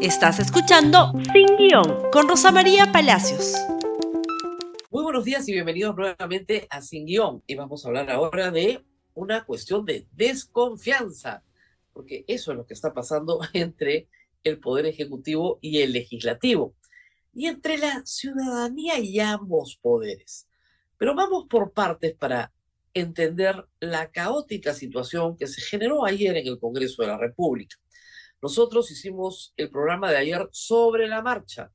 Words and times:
Estás 0.00 0.38
escuchando 0.38 1.12
Sin 1.32 1.56
Guión 1.56 2.08
con 2.12 2.28
Rosa 2.28 2.52
María 2.52 2.92
Palacios. 2.92 3.54
Muy 4.92 5.02
buenos 5.02 5.24
días 5.24 5.48
y 5.48 5.52
bienvenidos 5.52 5.96
nuevamente 5.96 6.68
a 6.70 6.80
Sin 6.82 7.04
Guión. 7.04 7.42
Y 7.48 7.56
vamos 7.56 7.84
a 7.84 7.88
hablar 7.88 8.08
ahora 8.08 8.52
de 8.52 8.84
una 9.14 9.44
cuestión 9.44 9.84
de 9.84 10.06
desconfianza, 10.12 11.42
porque 11.92 12.24
eso 12.28 12.52
es 12.52 12.58
lo 12.58 12.64
que 12.64 12.74
está 12.74 12.94
pasando 12.94 13.40
entre 13.54 14.06
el 14.44 14.60
Poder 14.60 14.86
Ejecutivo 14.86 15.58
y 15.60 15.80
el 15.82 15.92
Legislativo, 15.92 16.76
y 17.34 17.46
entre 17.46 17.76
la 17.76 18.06
ciudadanía 18.06 19.00
y 19.00 19.18
ambos 19.18 19.80
poderes. 19.82 20.46
Pero 20.96 21.16
vamos 21.16 21.46
por 21.50 21.72
partes 21.72 22.14
para 22.14 22.52
entender 22.94 23.66
la 23.80 24.12
caótica 24.12 24.74
situación 24.74 25.36
que 25.36 25.48
se 25.48 25.60
generó 25.60 26.06
ayer 26.06 26.36
en 26.36 26.46
el 26.46 26.60
Congreso 26.60 27.02
de 27.02 27.08
la 27.08 27.18
República. 27.18 27.76
Nosotros 28.40 28.90
hicimos 28.90 29.52
el 29.56 29.70
programa 29.70 30.10
de 30.10 30.18
ayer 30.18 30.48
sobre 30.52 31.08
la 31.08 31.22
marcha. 31.22 31.72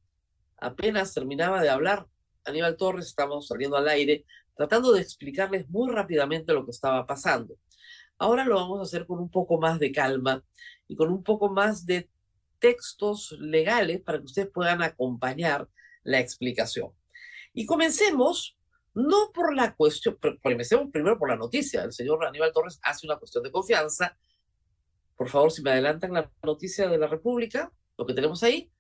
Apenas 0.58 1.13
terminaba 1.13 1.62
de 1.62 1.70
hablar 1.70 2.08
Aníbal 2.45 2.77
Torres, 2.77 3.08
estábamos 3.08 3.48
saliendo 3.48 3.77
al 3.77 3.88
aire, 3.88 4.26
tratando 4.55 4.91
de 4.94 5.02
explicarles 5.02 5.70
muy 5.70 5.91
rápidamente 5.91 6.54
lo 6.54 6.66
que 6.66 6.71
estaba 6.71 7.05
pasando. 7.05 7.57
Ahora 8.18 8.45
lo 8.45 8.55
vamos 8.55 8.80
a 8.80 8.84
hacer 8.84 9.05
con 9.05 9.20
un 9.20 9.30
poco 9.30 9.59
más 9.59 9.80
de 9.80 9.91
calma 9.91 10.44
y 10.88 10.95
con 10.95 11.12
un 11.12 11.23
poco 11.23 11.49
más 11.49 11.85
de 11.85 12.09
textos 12.59 13.35
legales 13.40 14.02
para 14.02 14.20
que 14.20 14.26
ustedes 14.26 14.49
puedan 14.49 14.82
acompañar 14.82 15.68
la 16.04 16.20
explicación. 16.20 16.91
Y 17.54 17.66
comencemos 17.66 18.57
no 18.93 19.32
por 19.34 19.55
la 19.55 19.76
cuestión, 19.76 20.18
comencemos 20.41 20.90
primero 20.91 21.18
por 21.18 21.30
la 21.30 21.35
noticia. 21.35 21.84
El 21.84 21.91
señor 21.91 22.23
Aníbal 22.26 22.54
Torres 22.54 22.80
hace 22.84 23.07
una 23.07 23.18
cuestión 23.18 23.43
de 23.43 23.52
confianza. 23.52 24.18
Por 25.16 25.30
favor, 25.30 25.52
si 25.52 25.62
me 25.62 25.72
adelantan 25.72 26.13
la 26.13 26.31
noticia 26.44 26.88
de 26.88 26.98
la 26.98 27.08
República, 27.08 27.71
lo 27.98 28.05
que 28.05 28.13
tenemos 28.13 28.44
ahí, 28.44 28.71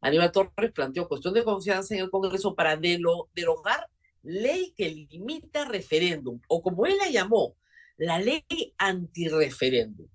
Aníbal 0.00 0.32
Torres 0.32 0.72
planteó 0.72 1.06
cuestión 1.06 1.34
de 1.34 1.44
confianza 1.44 1.94
en 1.94 2.00
el 2.00 2.10
Congreso 2.10 2.54
para 2.54 2.76
derogar 2.76 3.88
ley 4.22 4.72
que 4.76 4.88
limita 4.88 5.64
referéndum, 5.64 6.40
o 6.48 6.62
como 6.62 6.86
él 6.86 6.96
la 6.96 7.10
llamó, 7.10 7.56
la 7.96 8.18
ley 8.18 8.44
antirreferéndum. 8.78 10.08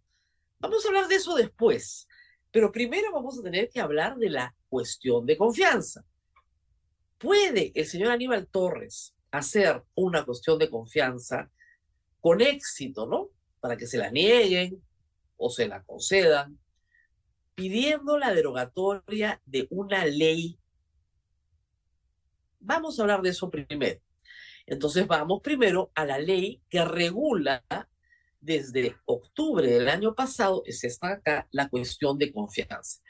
Vamos 0.60 0.84
a 0.84 0.88
hablar 0.88 1.08
de 1.08 1.16
eso 1.16 1.36
después, 1.36 2.08
pero 2.52 2.72
primero 2.72 3.12
vamos 3.14 3.40
a 3.40 3.44
tener 3.44 3.70
que 3.70 3.80
hablar 3.80 4.18
de 4.18 4.30
la 4.30 4.56
cuestión 4.70 5.26
de 5.26 5.38
confianza. 5.38 6.04
¿Puede 7.18 7.72
el 7.76 7.86
señor 7.86 8.12
Aníbal 8.12 8.48
Torres 8.48 9.14
hacer 9.32 9.84
una 9.96 10.26
cuestión 10.26 10.58
de 10.58 10.70
confianza 10.70 11.50
con 12.20 12.42
éxito, 12.42 13.06
¿no? 13.06 13.30
Para 13.60 13.78
que 13.78 13.88
se 13.88 13.98
la 13.98 14.10
nieguen 14.10 14.82
o 15.38 15.50
se 15.50 15.68
la 15.68 15.84
concedan, 15.84 16.60
pidiendo 17.56 18.18
la 18.18 18.34
derogatoria 18.34 19.42
de 19.46 19.68
una 19.70 20.06
ley. 20.06 20.60
Vamos 22.60 23.00
a 23.00 23.04
hablar 23.04 23.22
de 23.22 23.30
eso 23.30 23.50
primero. 23.50 24.02
Entonces 24.66 25.08
vamos 25.08 25.42
primero 25.42 25.92
a 25.96 26.06
la 26.06 26.20
ley 26.20 26.62
que 26.70 26.84
regula 26.84 27.64
desde 28.40 28.96
octubre 29.06 29.68
del 29.68 29.90
año 29.90 30.14
pasado, 30.14 30.64
es 30.66 30.84
esta 30.84 31.14
acá, 31.14 31.48
la 31.52 31.70
cuestión 31.70 32.18
de 32.18 32.32
confianza. 32.32 33.02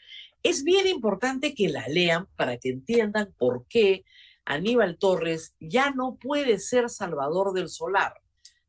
Es 0.43 0.63
bien 0.63 0.87
importante 0.87 1.53
que 1.53 1.69
la 1.69 1.87
lean 1.87 2.27
para 2.35 2.57
que 2.57 2.69
entiendan 2.69 3.33
por 3.37 3.65
qué 3.67 4.05
Aníbal 4.45 4.97
Torres 4.97 5.55
ya 5.59 5.91
no 5.91 6.15
puede 6.15 6.59
ser 6.59 6.89
Salvador 6.89 7.53
del 7.53 7.69
Solar. 7.69 8.13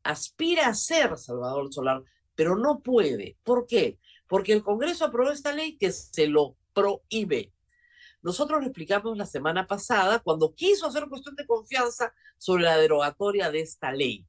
Aspira 0.03 0.67
a 0.67 0.73
ser 0.73 1.17
Salvador 1.17 1.63
del 1.63 1.73
Solar, 1.73 2.03
pero 2.39 2.55
no 2.55 2.79
puede. 2.79 3.37
¿Por 3.43 3.67
qué? 3.67 3.99
Porque 4.25 4.53
el 4.53 4.63
Congreso 4.63 5.03
aprobó 5.03 5.29
esta 5.29 5.51
ley 5.51 5.75
que 5.75 5.91
se 5.91 6.25
lo 6.25 6.55
prohíbe. 6.73 7.51
Nosotros 8.21 8.61
lo 8.61 8.67
explicamos 8.67 9.17
la 9.17 9.25
semana 9.25 9.67
pasada 9.67 10.19
cuando 10.19 10.55
quiso 10.55 10.87
hacer 10.87 11.09
cuestión 11.09 11.35
de 11.35 11.45
confianza 11.45 12.13
sobre 12.37 12.63
la 12.63 12.77
derogatoria 12.77 13.51
de 13.51 13.59
esta 13.59 13.91
ley. 13.91 14.25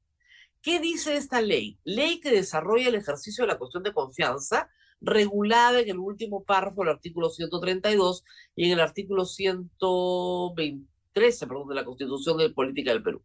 ¿Qué 0.61 0.81
dice 0.81 1.15
esta 1.15 1.39
ley? 1.39 1.79
Ley 1.85 2.19
que 2.19 2.31
desarrolla 2.31 2.89
el 2.89 2.95
ejercicio 2.95 3.45
de 3.45 3.53
la 3.53 3.57
cuestión 3.57 3.81
de 3.81 3.93
confianza 3.93 4.69
regulada 4.99 5.79
en 5.79 5.87
el 5.87 5.99
último 5.99 6.43
párrafo 6.43 6.81
del 6.81 6.91
artículo 6.91 7.29
132 7.29 8.25
y 8.57 8.65
en 8.65 8.71
el 8.73 8.81
artículo 8.81 9.23
120 9.23 10.85
13, 11.13 11.47
perdón, 11.47 11.69
de 11.69 11.75
la 11.75 11.85
Constitución 11.85 12.37
de 12.39 12.49
Política 12.49 12.91
del 12.91 13.03
Perú. 13.03 13.23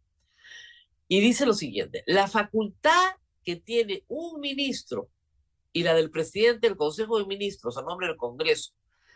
Y 1.09 1.19
dice 1.19 1.45
lo 1.45 1.53
siguiente, 1.53 2.03
la 2.05 2.29
facultad 2.29 3.15
que 3.47 3.55
tiene 3.55 4.03
un 4.09 4.41
ministro 4.41 5.09
y 5.71 5.83
la 5.83 5.93
del 5.93 6.11
presidente 6.11 6.67
del 6.67 6.75
Consejo 6.75 7.17
de 7.17 7.25
Ministros 7.25 7.77
a 7.77 7.81
nombre 7.81 8.07
del 8.07 8.17
Congreso, 8.17 8.73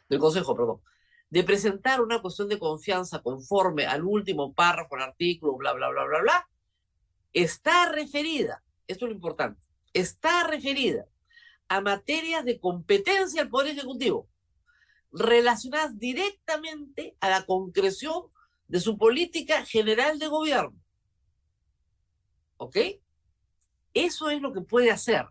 del 0.07 0.19
Consejo, 0.19 0.55
perdón, 0.55 0.81
de 1.29 1.43
presentar 1.43 1.99
una 1.99 2.21
cuestión 2.21 2.47
de 2.47 2.57
confianza 2.57 3.21
conforme 3.21 3.87
al 3.87 4.05
último 4.05 4.53
párrafo 4.53 4.95
del 4.95 5.03
artículo, 5.03 5.57
bla, 5.57 5.73
bla, 5.73 5.89
bla, 5.89 6.05
bla, 6.05 6.21
bla, 6.21 6.49
está 7.33 7.91
referida, 7.91 8.63
esto 8.87 9.03
es 9.03 9.09
lo 9.09 9.15
importante, 9.15 9.67
está 9.91 10.47
referida 10.47 11.05
a 11.67 11.81
materias 11.81 12.45
de 12.45 12.57
competencia 12.57 13.41
del 13.41 13.51
Poder 13.51 13.73
Ejecutivo 13.73 14.29
relacionadas 15.11 15.99
directamente 15.99 17.17
a 17.19 17.29
la 17.29 17.45
concreción 17.45 18.27
de 18.69 18.79
su 18.79 18.97
política 18.97 19.65
general 19.65 20.19
de 20.19 20.27
gobierno. 20.29 20.79
¿Ok? 22.55 22.77
Eso 23.93 24.29
es 24.29 24.41
lo 24.41 24.53
que 24.53 24.61
puede 24.61 24.91
hacer. 24.91 25.25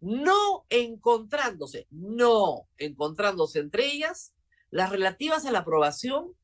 No 0.00 0.66
encontrándose, 0.68 1.86
no 1.90 2.68
encontrándose 2.78 3.58
entre 3.60 3.86
ellas 3.86 4.34
las 4.70 4.90
relativas 4.90 5.46
a 5.46 5.52
la 5.52 5.60
aprobación 5.60 6.34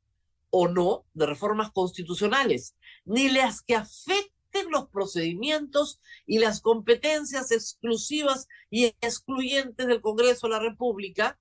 o 0.51 0.69
no 0.69 1.05
de 1.15 1.27
reformas 1.27 1.71
constitucionales, 1.71 2.77
ni 3.05 3.29
las 3.29 3.63
que 3.63 3.75
afecten 3.75 4.71
los 4.71 4.89
procedimientos 4.89 6.01
y 6.27 6.39
las 6.39 6.61
competencias 6.61 7.51
exclusivas 7.53 8.49
y 8.71 8.87
excluyentes 9.01 9.87
del 9.87 10.01
Congreso 10.01 10.47
de 10.47 10.53
la 10.53 10.61
República 10.61 11.39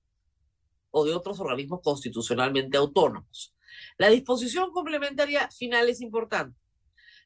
o 0.90 1.04
de 1.04 1.14
otros 1.14 1.40
organismos 1.40 1.80
constitucionalmente 1.82 2.76
autónomos. 2.76 3.54
La 3.98 4.08
disposición 4.08 4.70
complementaria 4.72 5.50
final 5.50 5.88
es 5.88 6.00
importante. 6.00 6.61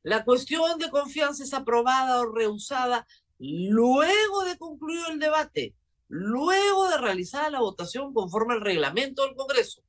La 0.07 0.25
cuestión 0.25 0.79
de 0.79 0.89
confianza 0.89 1.43
es 1.43 1.53
aprobada 1.53 2.21
o 2.21 2.33
rehusada 2.33 3.09
luego 3.41 4.45
de 4.45 4.57
concluido 4.57 5.09
el 5.09 5.19
debate, 5.19 5.75
luego 6.07 6.89
de 6.89 6.97
realizada 6.97 7.51
la 7.51 7.59
votación 7.59 8.15
conforme 8.15 8.55
al 8.55 8.61
reglamento 8.61 9.25
del 9.25 9.35
Congreso. 9.35 9.83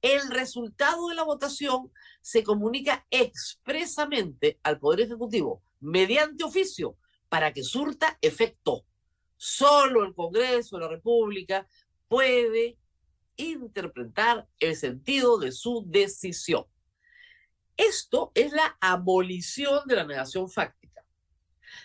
El 0.00 0.30
resultado 0.30 1.08
de 1.08 1.14
la 1.14 1.24
votación 1.24 1.92
se 2.22 2.42
comunica 2.42 3.06
expresamente 3.10 4.58
al 4.62 4.78
Poder 4.78 5.02
Ejecutivo 5.02 5.62
mediante 5.78 6.42
oficio 6.42 6.96
para 7.28 7.52
que 7.52 7.64
surta 7.64 8.16
efecto. 8.22 8.86
Solo 9.36 10.04
el 10.04 10.14
Congreso 10.14 10.78
de 10.78 10.84
la 10.84 10.88
República 10.88 11.68
puede 12.08 12.78
interpretar 13.36 14.48
el 14.58 14.74
sentido 14.74 15.36
de 15.36 15.52
su 15.52 15.84
decisión. 15.86 16.64
Esto 17.76 18.32
es 18.34 18.52
la 18.52 18.76
abolición 18.80 19.86
de 19.86 19.96
la 19.96 20.04
negación 20.04 20.48
fáctica. 20.48 21.04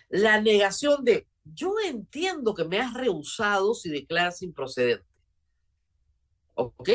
La 0.10 0.40
negación 0.42 1.04
de 1.04 1.28
yo 1.44 1.76
entiendo 1.84 2.54
que 2.54 2.66
me 2.66 2.80
has 2.80 2.94
rehusado 2.94 3.74
si 3.74 3.90
declaras 3.90 4.42
improcedente. 4.42 5.06
¿Ok? 6.56 6.90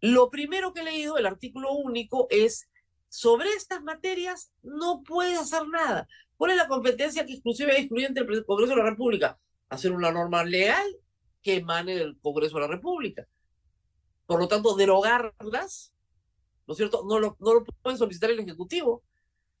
Lo 0.00 0.30
primero 0.30 0.72
que 0.72 0.80
he 0.80 0.84
leído, 0.84 1.18
el 1.18 1.26
artículo 1.26 1.72
único, 1.72 2.26
es 2.30 2.68
sobre 3.08 3.50
estas 3.50 3.82
materias 3.82 4.52
no 4.62 5.02
puede 5.02 5.36
hacer 5.36 5.66
nada. 5.68 6.08
¿Cuál 6.36 6.52
es 6.52 6.56
la 6.56 6.68
competencia 6.68 7.26
que 7.26 7.34
exclusiva 7.34 7.72
y 7.72 7.82
excluyente 7.82 8.24
del 8.24 8.44
Congreso 8.46 8.74
de 8.74 8.82
la 8.82 8.90
República? 8.90 9.38
Hacer 9.68 9.92
una 9.92 10.10
norma 10.10 10.44
legal 10.44 10.86
que 11.42 11.56
emane 11.56 11.96
del 11.96 12.18
Congreso 12.20 12.56
de 12.56 12.62
la 12.62 12.68
República. 12.68 13.26
Por 14.26 14.40
lo 14.40 14.48
tanto, 14.48 14.76
derogarlas, 14.76 15.92
¿no 16.70 16.74
es 16.74 16.76
cierto? 16.76 17.04
No 17.04 17.18
lo, 17.18 17.36
no 17.40 17.54
lo 17.54 17.64
puede 17.64 17.96
solicitar 17.96 18.30
el 18.30 18.38
Ejecutivo 18.38 19.02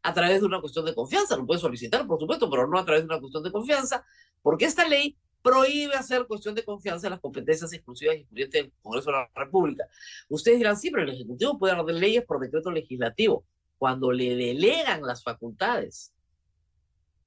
a 0.00 0.14
través 0.14 0.38
de 0.40 0.46
una 0.46 0.60
cuestión 0.60 0.84
de 0.84 0.94
confianza. 0.94 1.36
Lo 1.36 1.44
puede 1.44 1.58
solicitar, 1.58 2.06
por 2.06 2.20
supuesto, 2.20 2.48
pero 2.48 2.68
no 2.68 2.78
a 2.78 2.84
través 2.84 3.02
de 3.02 3.06
una 3.06 3.18
cuestión 3.18 3.42
de 3.42 3.50
confianza, 3.50 4.06
porque 4.42 4.66
esta 4.66 4.86
ley 4.86 5.18
prohíbe 5.42 5.96
hacer 5.96 6.24
cuestión 6.28 6.54
de 6.54 6.64
confianza 6.64 7.08
en 7.08 7.10
las 7.10 7.20
competencias 7.20 7.72
exclusivas 7.72 8.14
y 8.14 8.20
excluyentes 8.20 8.62
del 8.62 8.72
Congreso 8.80 9.10
de 9.10 9.16
la 9.16 9.30
República. 9.34 9.88
Ustedes 10.28 10.58
dirán, 10.58 10.76
sí, 10.76 10.92
pero 10.92 11.02
el 11.02 11.10
Ejecutivo 11.10 11.58
puede 11.58 11.74
dar 11.74 11.84
leyes 11.86 12.24
por 12.24 12.38
decreto 12.38 12.70
legislativo 12.70 13.44
cuando 13.76 14.12
le 14.12 14.36
delegan 14.36 15.02
las 15.02 15.24
facultades, 15.24 16.12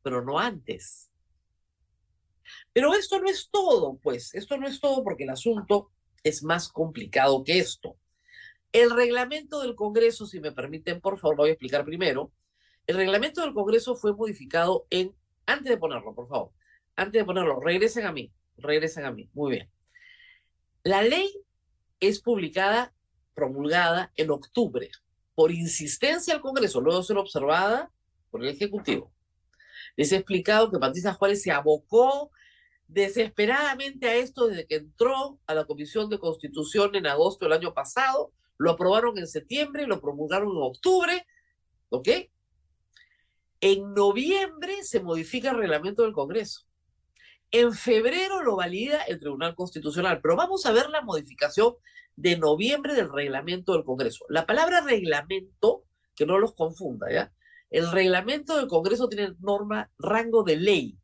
pero 0.01 0.23
no 0.23 0.39
antes. 0.39 1.09
Pero 2.71 2.93
esto 2.93 3.19
no 3.19 3.27
es 3.29 3.49
todo, 3.51 3.99
pues, 4.01 4.33
esto 4.33 4.55
no 4.55 4.65
es 4.65 4.79
todo 4.79 5.03
porque 5.03 5.25
el 5.25 5.31
asunto 5.31 5.91
es 6.23 6.41
más 6.41 6.69
complicado 6.69 7.43
que 7.43 7.59
esto. 7.59 7.97
El 8.73 8.89
reglamento 8.89 9.61
del 9.61 9.75
Congreso, 9.75 10.25
si 10.25 10.39
me 10.39 10.51
permiten, 10.51 10.99
por 10.99 11.19
favor, 11.19 11.37
voy 11.37 11.49
a 11.49 11.53
explicar 11.53 11.85
primero. 11.85 12.31
El 12.87 12.97
reglamento 12.97 13.41
del 13.41 13.53
Congreso 13.53 13.95
fue 13.95 14.15
modificado 14.15 14.87
en, 14.89 15.15
antes 15.45 15.69
de 15.69 15.77
ponerlo, 15.77 16.15
por 16.15 16.27
favor, 16.27 16.51
antes 16.95 17.21
de 17.21 17.23
ponerlo, 17.23 17.59
regresen 17.59 18.07
a 18.07 18.11
mí, 18.11 18.33
regresen 18.57 19.05
a 19.05 19.11
mí, 19.11 19.29
muy 19.33 19.51
bien. 19.51 19.71
La 20.83 21.03
ley 21.03 21.31
es 21.99 22.19
publicada, 22.19 22.93
promulgada 23.35 24.11
en 24.15 24.31
octubre, 24.31 24.89
por 25.35 25.51
insistencia 25.51 26.33
del 26.33 26.41
Congreso, 26.41 26.81
luego 26.81 26.99
de 26.99 27.05
ser 27.05 27.17
observada 27.17 27.91
por 28.31 28.43
el 28.43 28.49
Ejecutivo. 28.49 29.13
Les 29.95 30.11
he 30.11 30.15
explicado 30.15 30.71
que 30.71 30.79
Patricia 30.79 31.13
Juárez 31.13 31.43
se 31.43 31.51
abocó 31.51 32.31
desesperadamente 32.87 34.07
a 34.09 34.15
esto 34.15 34.47
desde 34.47 34.65
que 34.65 34.75
entró 34.77 35.39
a 35.45 35.53
la 35.53 35.65
Comisión 35.65 36.09
de 36.09 36.17
Constitución 36.17 36.95
en 36.95 37.05
agosto 37.05 37.45
del 37.45 37.53
año 37.53 37.73
pasado, 37.73 38.31
lo 38.57 38.71
aprobaron 38.71 39.17
en 39.17 39.27
septiembre, 39.27 39.87
lo 39.87 40.01
promulgaron 40.01 40.49
en 40.49 40.63
octubre, 40.63 41.25
¿ok? 41.89 42.09
En 43.61 43.93
noviembre 43.93 44.83
se 44.83 45.01
modifica 45.01 45.51
el 45.51 45.57
reglamento 45.57 46.03
del 46.03 46.13
Congreso. 46.13 46.61
En 47.51 47.73
febrero 47.73 48.41
lo 48.41 48.55
valida 48.55 49.03
el 49.03 49.19
Tribunal 49.19 49.55
Constitucional, 49.55 50.19
pero 50.21 50.35
vamos 50.35 50.65
a 50.65 50.71
ver 50.71 50.89
la 50.89 51.01
modificación 51.01 51.75
de 52.15 52.37
noviembre 52.37 52.93
del 52.95 53.11
reglamento 53.11 53.73
del 53.73 53.83
Congreso. 53.83 54.25
La 54.29 54.45
palabra 54.45 54.81
reglamento, 54.81 55.85
que 56.15 56.25
no 56.25 56.39
los 56.39 56.55
confunda, 56.55 57.11
¿ya? 57.11 57.33
El 57.69 57.91
reglamento 57.91 58.57
del 58.57 58.67
Congreso 58.67 59.07
tiene 59.07 59.35
norma, 59.39 59.91
rango 59.97 60.43
de 60.43 60.57
ley, 60.57 60.97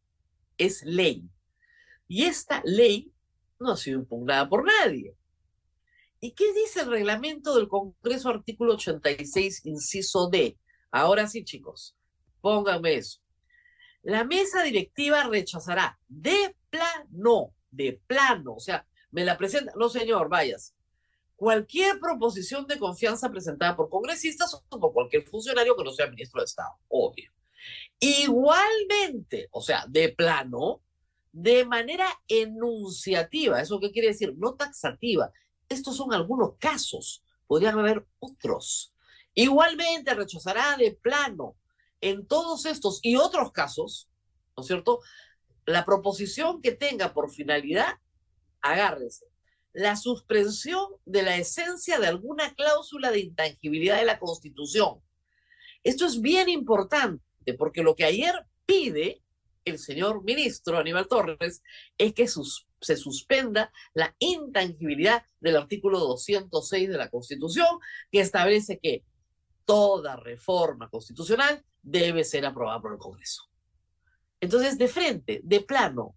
es 0.58 0.84
ley. 0.84 1.30
Y 2.08 2.26
esta 2.26 2.62
ley 2.66 3.12
no 3.60 3.72
ha 3.72 3.78
sido 3.78 4.00
impugnada 4.00 4.48
por 4.50 4.66
nadie. 4.66 5.16
¿Y 6.22 6.32
qué 6.32 6.54
dice 6.54 6.82
el 6.82 6.90
reglamento 6.90 7.56
del 7.56 7.68
Congreso, 7.68 8.30
artículo 8.30 8.74
86, 8.74 9.66
inciso 9.66 10.30
D? 10.30 10.58
Ahora 10.92 11.28
sí, 11.28 11.44
chicos, 11.44 11.96
pónganme 12.42 12.96
eso. 12.96 13.22
La 14.02 14.24
mesa 14.24 14.64
directiva 14.64 15.24
rechazará 15.24 16.00
de 16.08 16.56
plano, 16.70 17.54
de 17.72 18.02
plano, 18.08 18.56
o 18.56 18.60
sea, 18.60 18.86
me 19.12 19.24
la 19.24 19.38
presenta, 19.38 19.72
no 19.76 19.90
señor, 19.90 20.30
vayas. 20.30 20.76
Cualquier 21.36 22.00
proposición 22.00 22.68
de 22.68 22.78
confianza 22.78 23.30
presentada 23.30 23.76
por 23.76 23.90
congresistas 23.90 24.54
o 24.54 24.80
por 24.80 24.92
cualquier 24.92 25.24
funcionario 25.24 25.76
que 25.76 25.84
no 25.86 25.92
sea 25.92 26.08
ministro 26.08 26.42
de 26.42 26.46
Estado, 26.46 26.72
obvio. 26.90 27.32
Igualmente, 28.00 29.48
o 29.52 29.62
sea, 29.62 29.86
de 29.88 30.10
plano, 30.10 30.82
de 31.32 31.66
manera 31.66 32.08
enunciativa. 32.28 33.62
¿Eso 33.62 33.80
qué 33.80 33.92
quiere 33.92 34.10
decir? 34.10 34.34
No 34.38 34.56
taxativa. 34.56 35.32
Estos 35.70 35.96
son 35.96 36.14
algunos 36.14 36.56
casos, 36.58 37.24
podrían 37.48 37.78
haber 37.78 38.06
otros. 38.20 38.94
Igualmente 39.36 40.14
rechazará 40.14 40.76
de 40.78 40.92
plano 40.92 41.56
en 42.02 42.28
todos 42.28 42.66
estos 42.66 43.00
y 43.04 43.16
otros 43.16 43.52
casos, 43.52 44.10
¿no 44.58 44.62
es 44.62 44.68
cierto? 44.68 45.00
La 45.66 45.86
proposición 45.86 46.62
que 46.62 46.72
tenga 46.72 47.14
por 47.14 47.32
finalidad, 47.32 47.94
agárrense, 48.62 49.26
la 49.74 49.96
suspensión 49.96 50.88
de 51.06 51.24
la 51.24 51.38
esencia 51.38 52.00
de 52.00 52.08
alguna 52.08 52.54
cláusula 52.56 53.12
de 53.12 53.20
intangibilidad 53.20 53.98
de 53.98 54.06
la 54.06 54.20
Constitución. 54.20 55.02
Esto 55.84 56.06
es 56.06 56.20
bien 56.22 56.50
importante 56.50 57.24
porque 57.58 57.84
lo 57.84 57.96
que 57.96 58.06
ayer 58.06 58.34
pide 58.66 59.22
el 59.70 59.80
señor 59.80 60.24
ministro 60.24 60.78
Aníbal 60.78 61.08
Torres 61.08 61.62
es 61.98 62.14
que 62.14 62.28
se 62.28 62.98
suspenda 62.98 63.72
la 63.94 64.16
intangibilidad 64.20 65.24
del 65.40 65.58
artículo 65.58 66.00
206 66.00 66.90
de 66.90 66.98
la 66.98 67.10
Constitución 67.10 67.68
que 68.12 68.22
establece 68.22 68.80
que 68.80 69.04
toda 69.66 70.16
reforma 70.16 70.90
constitucional 70.90 71.64
debe 71.82 72.24
ser 72.24 72.46
aprobada 72.46 72.82
por 72.82 72.94
el 72.94 72.98
Congreso. 72.98 73.44
Entonces, 74.42 74.78
de 74.78 74.88
frente, 74.88 75.42
de 75.44 75.62
plano, 75.62 76.16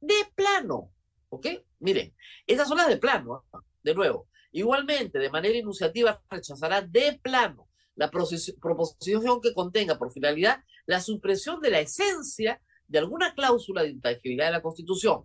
de 0.00 0.14
plano, 0.34 0.92
¿ok? 1.28 1.46
Miren, 1.78 2.14
esas 2.46 2.68
son 2.68 2.78
las 2.78 2.88
de 2.88 2.98
plano, 2.98 3.44
¿ah? 3.52 3.60
de 3.82 3.94
nuevo. 3.94 4.28
Igualmente, 4.52 5.18
de 5.18 5.30
manera 5.30 5.56
iniciativa, 5.56 6.22
rechazará 6.28 6.82
de 6.82 7.18
plano 7.22 7.68
la 7.96 8.10
proposición 8.10 9.40
que 9.40 9.54
contenga 9.54 9.96
por 9.98 10.12
finalidad 10.12 10.62
la 10.86 11.00
supresión 11.00 11.60
de 11.60 11.70
la 11.70 11.80
esencia 11.80 12.60
de 12.88 12.98
alguna 12.98 13.34
cláusula 13.34 13.82
de 13.82 13.90
intangibilidad 13.90 14.46
de 14.46 14.52
la 14.52 14.62
Constitución, 14.62 15.24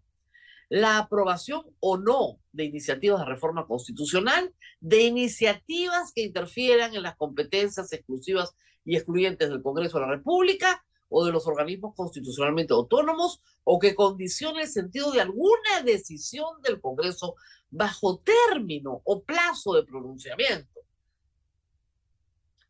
la 0.69 0.99
aprobación 0.99 1.63
o 1.79 1.97
no 1.97 2.39
de 2.51 2.65
iniciativas 2.65 3.19
de 3.19 3.25
reforma 3.25 3.65
constitucional, 3.65 4.53
de 4.79 5.01
iniciativas 5.03 6.11
que 6.13 6.23
interfieran 6.23 6.95
en 6.95 7.03
las 7.03 7.15
competencias 7.15 7.91
exclusivas 7.91 8.55
y 8.85 8.95
excluyentes 8.95 9.49
del 9.49 9.63
Congreso 9.63 9.97
de 9.97 10.05
la 10.05 10.11
República 10.11 10.85
o 11.09 11.25
de 11.25 11.31
los 11.31 11.47
organismos 11.47 11.95
constitucionalmente 11.95 12.73
autónomos 12.73 13.41
o 13.63 13.79
que 13.79 13.95
condicione 13.95 14.61
el 14.61 14.67
sentido 14.67 15.11
de 15.11 15.21
alguna 15.21 15.81
decisión 15.83 16.61
del 16.61 16.79
Congreso 16.79 17.35
bajo 17.71 18.19
término 18.19 19.01
o 19.03 19.23
plazo 19.23 19.73
de 19.73 19.83
pronunciamiento. 19.83 20.81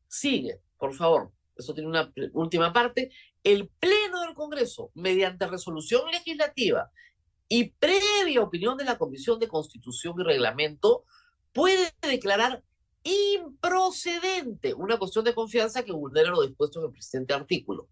Sigue, 0.07 0.61
por 0.77 0.95
favor. 0.95 1.31
Eso 1.55 1.73
tiene 1.73 1.89
una 1.89 2.11
última 2.33 2.71
parte. 2.71 3.11
El 3.49 3.67
Pleno 3.79 4.21
del 4.21 4.35
Congreso, 4.35 4.91
mediante 4.93 5.47
resolución 5.47 6.11
legislativa 6.11 6.91
y 7.47 7.71
previa 7.71 8.43
opinión 8.43 8.77
de 8.77 8.85
la 8.85 8.99
Comisión 8.99 9.39
de 9.39 9.47
Constitución 9.47 10.13
y 10.19 10.23
Reglamento, 10.23 11.03
puede 11.51 11.91
declarar 11.99 12.63
improcedente 13.01 14.75
una 14.75 14.99
cuestión 14.99 15.25
de 15.25 15.33
confianza 15.33 15.81
que 15.81 15.91
vulnera 15.91 16.29
lo 16.29 16.43
dispuesto 16.43 16.79
en 16.79 16.85
el 16.85 16.91
presente 16.91 17.33
artículo. 17.33 17.89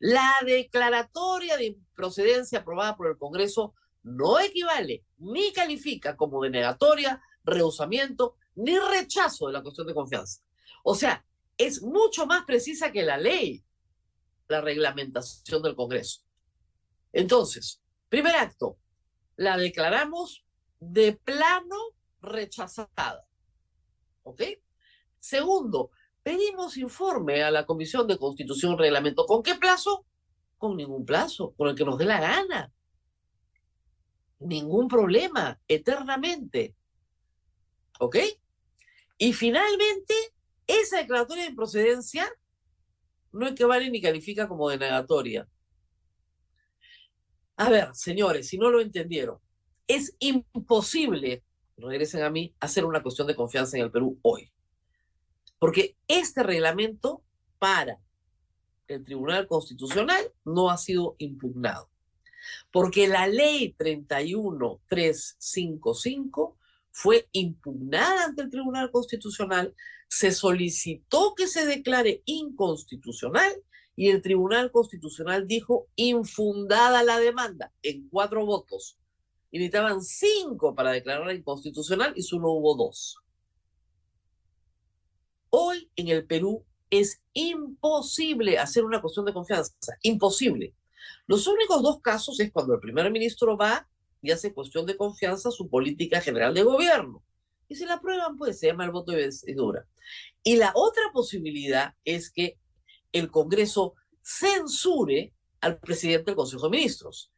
La 0.00 0.30
declaratoria 0.44 1.56
de 1.56 1.64
improcedencia 1.64 2.58
aprobada 2.58 2.94
por 2.94 3.06
el 3.06 3.16
Congreso 3.16 3.72
no 4.02 4.38
equivale 4.38 5.06
ni 5.16 5.50
califica 5.54 6.14
como 6.14 6.42
denegatoria, 6.42 7.22
rehusamiento 7.42 8.36
ni 8.54 8.78
rechazo 8.78 9.46
de 9.46 9.54
la 9.54 9.62
cuestión 9.62 9.86
de 9.86 9.94
confianza. 9.94 10.42
O 10.82 10.94
sea, 10.94 11.24
es 11.56 11.80
mucho 11.80 12.26
más 12.26 12.44
precisa 12.44 12.92
que 12.92 13.02
la 13.02 13.16
ley, 13.16 13.64
la 14.48 14.60
reglamentación 14.60 15.62
del 15.62 15.74
Congreso. 15.74 16.20
Entonces, 17.12 17.80
primer 18.08 18.34
acto, 18.36 18.76
la 19.36 19.56
declaramos 19.56 20.44
de 20.80 21.12
plano 21.12 21.76
rechazada. 22.20 23.26
¿Ok? 24.22 24.42
Segundo, 25.18 25.90
pedimos 26.22 26.76
informe 26.76 27.42
a 27.42 27.50
la 27.50 27.66
Comisión 27.66 28.06
de 28.06 28.18
Constitución 28.18 28.78
Reglamento. 28.78 29.26
¿Con 29.26 29.42
qué 29.42 29.54
plazo? 29.54 30.06
Con 30.58 30.76
ningún 30.76 31.04
plazo, 31.04 31.52
con 31.56 31.68
el 31.68 31.74
que 31.74 31.84
nos 31.84 31.98
dé 31.98 32.04
la 32.04 32.20
gana. 32.20 32.72
Ningún 34.40 34.88
problema, 34.88 35.60
eternamente. 35.68 36.74
¿Ok? 38.00 38.16
Y 39.18 39.32
finalmente, 39.32 40.14
esa 40.66 40.98
declaratoria 40.98 41.44
de 41.44 41.50
improcedencia 41.50 42.30
no 43.34 43.46
equivale 43.46 43.90
ni 43.90 44.00
califica 44.00 44.48
como 44.48 44.70
denegatoria. 44.70 45.46
A 47.56 47.70
ver, 47.70 47.94
señores, 47.94 48.48
si 48.48 48.58
no 48.58 48.70
lo 48.70 48.80
entendieron, 48.80 49.38
es 49.86 50.16
imposible 50.18 51.44
regresen 51.76 52.22
a 52.22 52.30
mí, 52.30 52.54
hacer 52.60 52.84
una 52.84 53.02
cuestión 53.02 53.26
de 53.26 53.34
confianza 53.34 53.76
en 53.76 53.82
el 53.84 53.90
Perú 53.90 54.20
hoy. 54.22 54.52
Porque 55.58 55.96
este 56.08 56.42
reglamento 56.42 57.22
para 57.58 58.00
el 58.88 59.04
Tribunal 59.04 59.46
Constitucional 59.46 60.32
no 60.44 60.70
ha 60.70 60.78
sido 60.78 61.16
impugnado. 61.18 61.90
Porque 62.70 63.08
la 63.08 63.26
ley 63.26 63.74
31355 63.78 66.58
fue 66.94 67.28
impugnada 67.32 68.24
ante 68.24 68.42
el 68.42 68.50
Tribunal 68.50 68.92
Constitucional, 68.92 69.74
se 70.08 70.30
solicitó 70.30 71.34
que 71.34 71.48
se 71.48 71.66
declare 71.66 72.22
inconstitucional 72.24 73.52
y 73.96 74.10
el 74.10 74.22
Tribunal 74.22 74.70
Constitucional 74.70 75.48
dijo 75.48 75.88
infundada 75.96 77.02
la 77.02 77.18
demanda 77.18 77.72
en 77.82 78.08
cuatro 78.08 78.46
votos 78.46 78.96
y 79.50 79.58
necesitaban 79.58 80.02
cinco 80.02 80.76
para 80.76 80.92
declararla 80.92 81.34
inconstitucional 81.34 82.12
y 82.14 82.22
solo 82.22 82.52
hubo 82.52 82.76
dos. 82.76 83.18
Hoy 85.50 85.90
en 85.96 86.08
el 86.08 86.24
Perú 86.24 86.64
es 86.90 87.20
imposible 87.32 88.56
hacer 88.56 88.84
una 88.84 89.00
cuestión 89.00 89.26
de 89.26 89.32
confianza, 89.32 89.96
imposible. 90.02 90.76
Los 91.26 91.48
únicos 91.48 91.82
dos 91.82 92.00
casos 92.00 92.38
es 92.38 92.52
cuando 92.52 92.74
el 92.74 92.80
primer 92.80 93.10
ministro 93.10 93.56
va 93.56 93.88
y 94.24 94.32
hace 94.32 94.52
cuestión 94.52 94.86
de 94.86 94.96
confianza 94.96 95.50
su 95.50 95.68
política 95.68 96.20
general 96.20 96.54
de 96.54 96.62
gobierno. 96.62 97.22
Y 97.68 97.76
si 97.76 97.84
la 97.86 97.94
aprueban, 97.94 98.36
pues 98.36 98.58
se 98.58 98.66
llama 98.66 98.84
el 98.84 98.90
voto 98.90 99.12
de 99.12 99.22
investidura. 99.22 99.86
Y 100.42 100.56
la 100.56 100.72
otra 100.74 101.04
posibilidad 101.12 101.94
es 102.04 102.30
que 102.30 102.58
el 103.12 103.30
Congreso 103.30 103.94
censure 104.22 105.32
al 105.60 105.78
presidente 105.78 106.26
del 106.26 106.36
Consejo 106.36 106.64
de 106.68 106.76
Ministros 106.76 107.30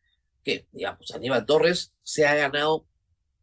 que, 0.46 0.68
digamos, 0.70 1.10
Aníbal 1.10 1.44
Torres 1.44 1.92
se 2.04 2.24
ha 2.24 2.36
ganado, 2.36 2.86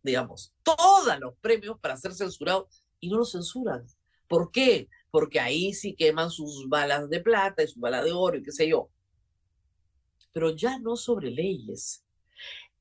digamos, 0.04 0.54
todos 0.64 1.20
los 1.20 1.36
premios 1.42 1.78
para 1.82 1.98
ser 1.98 2.14
censurado 2.14 2.70
y 3.02 3.10
no 3.10 3.18
lo 3.18 3.26
censuran. 3.26 3.86
¿Por 4.30 4.52
qué? 4.52 4.88
Porque 5.12 5.42
ahí 5.42 5.74
sí 5.74 5.96
queman 5.98 6.32
sus 6.32 6.70
balas 6.70 7.10
de 7.10 7.20
plata 7.20 7.62
y 7.62 7.68
sus 7.68 7.82
balas 7.82 8.06
de 8.06 8.14
oro 8.14 8.38
y 8.38 8.44
qué 8.44 8.54
sé 8.54 8.70
yo. 8.70 8.90
Pero 10.32 10.56
ya 10.56 10.80
no 10.80 10.96
sobre 10.96 11.30
leyes. 11.30 12.06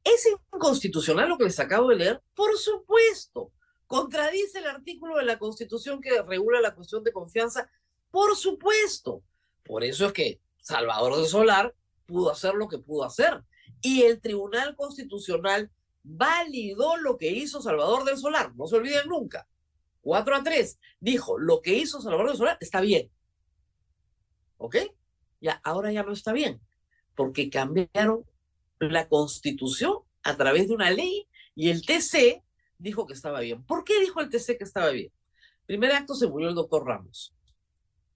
¿Es 0.04 0.26
inconstitucional 0.52 1.28
lo 1.28 1.38
que 1.38 1.44
les 1.44 1.60
acabo 1.60 1.88
de 1.88 1.96
leer? 1.96 2.22
Por 2.34 2.56
supuesto. 2.58 3.52
¿Contradice 3.86 4.58
el 4.58 4.66
artículo 4.66 5.16
de 5.16 5.24
la 5.24 5.38
Constitución 5.38 6.00
que 6.00 6.22
regula 6.22 6.60
la 6.60 6.74
cuestión 6.74 7.04
de 7.04 7.12
confianza? 7.12 7.70
Por 8.10 8.36
supuesto. 8.36 9.22
Por 9.64 9.84
eso 9.84 10.06
es 10.06 10.12
que 10.12 10.40
Salvador 10.60 11.16
de 11.16 11.26
Solar 11.26 11.74
pudo 12.06 12.30
hacer 12.30 12.54
lo 12.54 12.68
que 12.68 12.78
pudo 12.78 13.04
hacer. 13.04 13.42
Y 13.80 14.02
el 14.02 14.20
Tribunal 14.20 14.76
Constitucional 14.76 15.70
validó 16.02 16.96
lo 16.96 17.16
que 17.16 17.30
hizo 17.30 17.60
Salvador 17.60 18.04
del 18.04 18.16
Solar. 18.16 18.54
No 18.56 18.66
se 18.66 18.76
olviden 18.76 19.08
nunca. 19.08 19.46
4 20.02 20.36
a 20.36 20.42
3. 20.42 20.78
Dijo, 21.00 21.38
lo 21.38 21.62
que 21.62 21.74
hizo 21.74 22.00
Salvador 22.00 22.28
del 22.28 22.36
Solar 22.36 22.58
está 22.60 22.80
bien. 22.80 23.10
¿Ok? 24.58 24.76
Ya, 25.40 25.60
ahora 25.64 25.92
ya 25.92 26.02
no 26.02 26.12
está 26.12 26.32
bien. 26.32 26.60
Porque 27.14 27.50
cambiaron 27.50 28.24
la 28.90 29.08
constitución 29.08 29.98
a 30.22 30.36
través 30.36 30.68
de 30.68 30.74
una 30.74 30.90
ley 30.90 31.28
y 31.54 31.70
el 31.70 31.84
TC 31.84 32.42
dijo 32.78 33.06
que 33.06 33.14
estaba 33.14 33.40
bien. 33.40 33.64
¿Por 33.64 33.84
qué 33.84 34.00
dijo 34.00 34.20
el 34.20 34.30
TC 34.30 34.58
que 34.58 34.64
estaba 34.64 34.90
bien? 34.90 35.12
Primer 35.66 35.92
acto 35.92 36.14
se 36.14 36.26
murió 36.26 36.48
el 36.48 36.54
doctor 36.54 36.84
Ramos. 36.84 37.34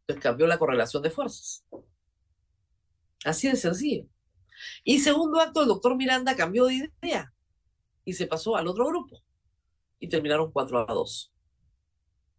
Entonces 0.01 0.23
cambió 0.23 0.47
la 0.47 0.59
correlación 0.59 1.03
de 1.03 1.11
fuerzas. 1.11 1.65
Así 3.25 3.49
de 3.49 3.57
sencillo. 3.57 4.07
Y 4.85 5.01
segundo 5.01 5.41
acto, 5.41 5.63
el 5.63 5.69
doctor 5.69 5.97
Miranda 5.97 6.35
cambió 6.37 6.67
de 6.67 6.91
idea 7.03 7.33
y 8.05 8.13
se 8.15 8.27
pasó 8.27 8.57
al 8.57 8.67
otro 8.69 8.87
grupo. 8.87 9.23
Y 9.99 10.09
terminaron 10.09 10.53
4 10.53 10.89
a 10.89 10.93
2. 10.93 11.33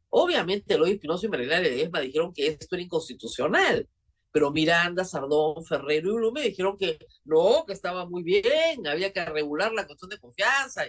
Obviamente, 0.10 0.74
Eloy 0.74 0.92
Espinosa 0.92 1.26
y 1.26 1.30
María 1.30 1.60
Ledesma 1.60 2.00
dijeron 2.00 2.34
que 2.34 2.48
esto 2.48 2.76
era 2.76 2.84
inconstitucional, 2.84 3.88
pero 4.32 4.52
Miranda, 4.52 5.04
Sardón, 5.04 5.66
Ferrero 5.66 6.10
y 6.10 6.14
Blume 6.14 6.42
dijeron 6.42 6.78
que 6.78 7.00
no, 7.26 7.64
que 7.66 7.74
estaba 7.74 8.06
muy 8.06 8.24
bien, 8.24 8.86
había 8.88 9.12
que 9.12 9.26
regular 9.26 9.74
la 9.74 9.86
cuestión 9.86 10.10
de 10.10 10.20
confianza 10.20 10.84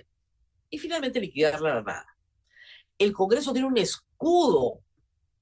y 0.70 0.78
finalmente 0.78 1.20
liquidarla 1.20 1.76
la 1.76 1.82
nada. 1.82 2.06
El 2.98 3.12
Congreso 3.12 3.52
tiene 3.52 3.68
un 3.68 3.78
escudo, 3.78 4.80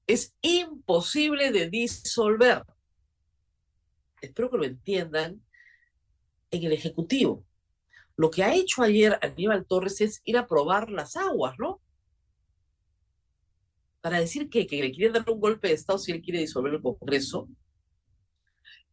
es 0.05 0.35
imposible 0.41 1.51
de 1.51 1.69
disolver. 1.69 2.63
Espero 4.21 4.49
que 4.49 4.57
lo 4.57 4.65
entiendan 4.65 5.41
en 6.51 6.63
el 6.63 6.71
Ejecutivo. 6.71 7.45
Lo 8.15 8.31
que 8.31 8.43
ha 8.43 8.53
hecho 8.53 8.83
ayer 8.83 9.19
Aníbal 9.21 9.65
Torres 9.65 10.01
es 10.01 10.21
ir 10.23 10.37
a 10.37 10.47
probar 10.47 10.89
las 10.89 11.15
aguas, 11.15 11.55
¿no? 11.59 11.81
Para 14.01 14.19
decir 14.19 14.49
que, 14.49 14.65
que 14.65 14.81
le 14.81 14.91
quieren 14.91 15.13
dar 15.13 15.29
un 15.29 15.39
golpe 15.39 15.67
de 15.67 15.73
Estado 15.73 15.99
si 15.99 16.11
él 16.11 16.21
quiere 16.21 16.39
disolver 16.39 16.73
el 16.73 16.81
Congreso. 16.81 17.47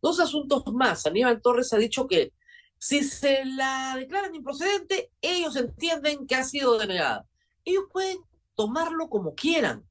Dos 0.04 0.20
asuntos 0.20 0.62
más. 0.70 1.06
Aníbal 1.06 1.40
Torres 1.40 1.72
ha 1.72 1.78
dicho 1.78 2.06
que 2.06 2.34
si 2.76 3.02
se 3.02 3.42
la 3.46 3.96
declaran 3.96 4.34
improcedente, 4.34 5.10
ellos 5.22 5.56
entienden 5.56 6.26
que 6.26 6.34
ha 6.34 6.44
sido 6.44 6.76
denegada. 6.76 7.26
Ellos 7.64 7.84
pueden 7.90 8.18
tomarlo 8.54 9.08
como 9.08 9.34
quieran, 9.34 9.88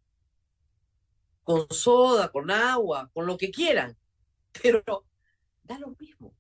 con 1.44 1.66
soda, 1.72 2.32
con 2.32 2.52
agua, 2.52 3.10
con 3.12 3.26
lo 3.26 3.38
que 3.38 3.50
quieran, 3.50 3.98
pero 4.62 4.84
da 5.64 5.80
lo 5.80 5.96
mismo. 6.00 6.36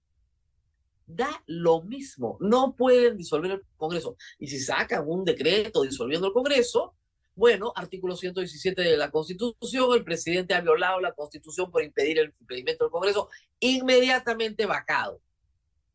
Da 1.07 1.43
lo 1.47 1.81
mismo. 1.81 2.37
No 2.41 2.75
pueden 2.75 3.17
disolver 3.17 3.53
el 3.53 3.63
Congreso. 3.75 4.17
Y 4.37 4.49
si 4.49 4.59
sacan 4.59 5.03
un 5.07 5.25
decreto 5.25 5.81
disolviendo 5.81 6.27
el 6.27 6.33
Congreso, 6.33 6.93
bueno, 7.35 7.73
artículo 7.75 8.15
117 8.15 8.81
de 8.81 8.97
la 8.97 9.11
Constitución, 9.11 9.93
el 9.93 10.03
presidente 10.03 10.53
ha 10.53 10.61
violado 10.61 10.99
la 10.99 11.13
Constitución 11.13 11.71
por 11.71 11.83
impedir 11.83 12.19
el 12.19 12.33
impedimento 12.39 12.85
del 12.85 12.91
Congreso, 12.91 13.29
inmediatamente 13.59 14.65
vacado 14.65 15.19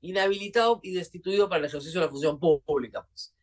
inhabilitado 0.00 0.80
y 0.83 0.92
destituido 0.95 1.49
para 1.49 1.61
el 1.61 1.64
ejercicio 1.66 2.00
de 2.00 2.07
la 2.07 2.11
función 2.11 2.38
pública. 2.38 3.07
Pues. 3.09 3.35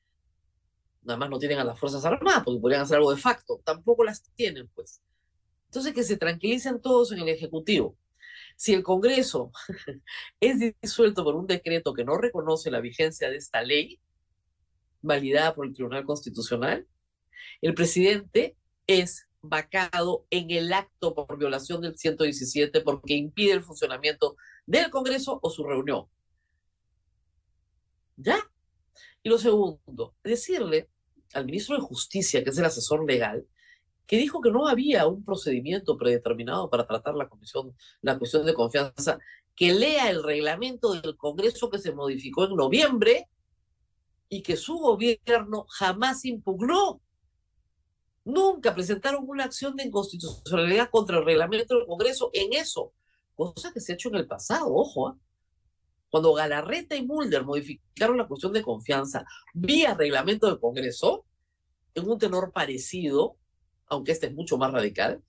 Nada 1.02 1.18
más 1.18 1.30
no 1.30 1.40
tienen 1.40 1.60
a 1.60 1.64
las 1.64 1.80
Fuerzas 1.80 2.04
Armadas, 2.06 2.44
porque 2.44 2.60
podrían 2.60 2.82
hacer 2.82 2.98
algo 2.98 3.14
de 3.14 3.22
facto. 3.22 3.62
Tampoco 3.64 4.04
las 4.04 4.24
tienen, 4.36 4.68
pues. 4.70 5.02
Entonces, 5.66 5.94
que 5.94 6.04
se 6.04 6.18
tranquilicen 6.18 6.82
todos 6.82 7.12
en 7.12 7.20
el 7.20 7.30
Ejecutivo. 7.30 7.98
Si 8.56 8.74
el 8.74 8.84
Congreso 8.84 9.52
es 10.40 10.76
disuelto 10.82 11.24
por 11.24 11.36
un 11.36 11.48
decreto 11.48 11.94
que 11.94 12.06
no 12.06 12.18
reconoce 12.18 12.72
la 12.72 12.80
vigencia 12.80 13.30
de 13.30 13.38
esta 13.38 13.62
ley, 13.62 14.00
validada 15.02 15.54
por 15.54 15.68
el 15.68 15.74
Tribunal 15.74 16.06
Constitucional, 16.06 16.88
el 17.62 17.74
presidente 17.74 18.56
es 18.88 19.28
vacado 19.42 20.26
en 20.30 20.52
el 20.52 20.74
acto 20.74 21.14
por 21.14 21.38
violación 21.38 21.82
del 21.82 21.98
117 21.98 22.82
porque 22.82 23.14
impide 23.14 23.54
el 23.54 23.64
funcionamiento 23.64 24.36
del 24.66 24.90
Congreso 24.90 25.40
o 25.42 25.50
su 25.50 25.64
reunión. 25.64 26.08
¿Ya? 28.18 28.40
Y 29.22 29.30
lo 29.30 29.38
segundo, 29.38 30.16
decirle 30.24 30.90
al 31.34 31.46
ministro 31.46 31.76
de 31.76 31.82
Justicia, 31.82 32.44
que 32.44 32.50
es 32.50 32.58
el 32.58 32.66
asesor 32.66 33.06
legal, 33.06 33.46
que 34.08 34.18
dijo 34.18 34.42
que 34.42 34.52
no 34.52 34.68
había 34.68 35.08
un 35.08 35.24
procedimiento 35.24 35.98
predeterminado 35.98 36.70
para 36.70 36.86
tratar 36.86 37.16
la, 37.16 37.28
cuestión 37.28 38.46
de 38.46 38.54
confianza, 38.54 39.20
que 39.56 39.74
lea 39.74 40.10
el 40.10 40.24
reglamento 40.24 40.94
del 40.94 41.18
Congreso 41.18 41.70
que 41.70 41.80
se 41.80 41.94
modificó 41.94 42.46
en 42.46 42.56
noviembre 42.56 43.30
y 44.30 44.42
que 44.44 44.58
su 44.58 44.78
gobierno 44.78 45.66
jamás 45.70 46.26
impugnó. 46.26 47.02
Nunca 48.26 48.74
presentaron 48.74 49.24
una 49.28 49.46
acción 49.46 49.76
de 49.76 49.84
inconstitucionalidad 49.84 50.90
contra 50.90 51.20
el 51.20 51.26
reglamento 51.26 51.78
del 51.78 51.86
Congreso 51.86 52.32
en 52.34 52.54
eso, 52.54 52.92
cosa 53.36 53.72
que 53.72 53.80
se 53.80 53.92
ha 53.92 53.96
hecho 53.96 54.10
en 54.10 54.16
el 54.16 54.28
pasado, 54.28 54.74
ojo. 54.74 55.12
¿eh? 55.12 55.14
Cuando 56.10 56.34
Galarreta 56.34 56.96
y 56.96 57.06
Mulder 57.06 57.46
modificaron 57.46 58.18
la 58.18 58.28
cuestión 58.28 58.52
de 58.52 58.64
confianza 58.64 59.26
vía 59.54 59.94
reglamento 59.94 60.48
del 60.48 60.60
Congreso, 60.60 61.26
en 61.94 62.10
un 62.10 62.18
tenor 62.18 62.52
parecido, 62.52 63.38
aunque 63.88 64.12
este 64.12 64.28
es 64.28 64.34
mucho 64.34 64.58
más 64.58 64.72
radical, 64.72 65.24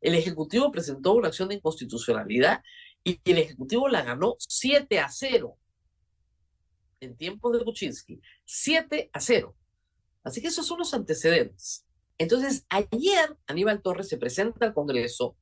el 0.00 0.14
Ejecutivo 0.14 0.70
presentó 0.70 1.14
una 1.14 1.28
acción 1.28 1.48
de 1.48 1.56
inconstitucionalidad 1.56 2.62
y 3.04 3.20
el 3.24 3.38
Ejecutivo 3.38 3.88
la 3.88 4.02
ganó 4.02 4.36
7 4.38 5.00
a 5.00 5.08
0 5.08 5.56
en 7.00 7.16
tiempos 7.16 7.52
de 7.52 7.64
Kuczynski. 7.64 8.20
7 8.44 9.10
a 9.12 9.20
0. 9.20 9.56
Así 10.22 10.40
que 10.40 10.48
esos 10.48 10.66
son 10.66 10.78
los 10.78 10.94
antecedentes. 10.94 11.84
Entonces, 12.18 12.66
ayer 12.68 13.36
Aníbal 13.46 13.82
Torres 13.82 14.08
se 14.08 14.18
presenta 14.18 14.66
al 14.66 14.74
Congreso 14.74 15.36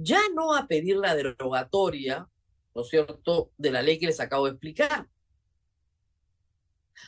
ya 0.00 0.20
no 0.34 0.54
a 0.54 0.68
pedir 0.68 0.96
la 0.96 1.16
derogatoria 1.16 2.28
¿no 2.78 2.82
es 2.82 2.90
cierto?, 2.90 3.50
de 3.58 3.72
la 3.72 3.82
ley 3.82 3.98
que 3.98 4.06
les 4.06 4.20
acabo 4.20 4.44
de 4.44 4.52
explicar. 4.52 5.08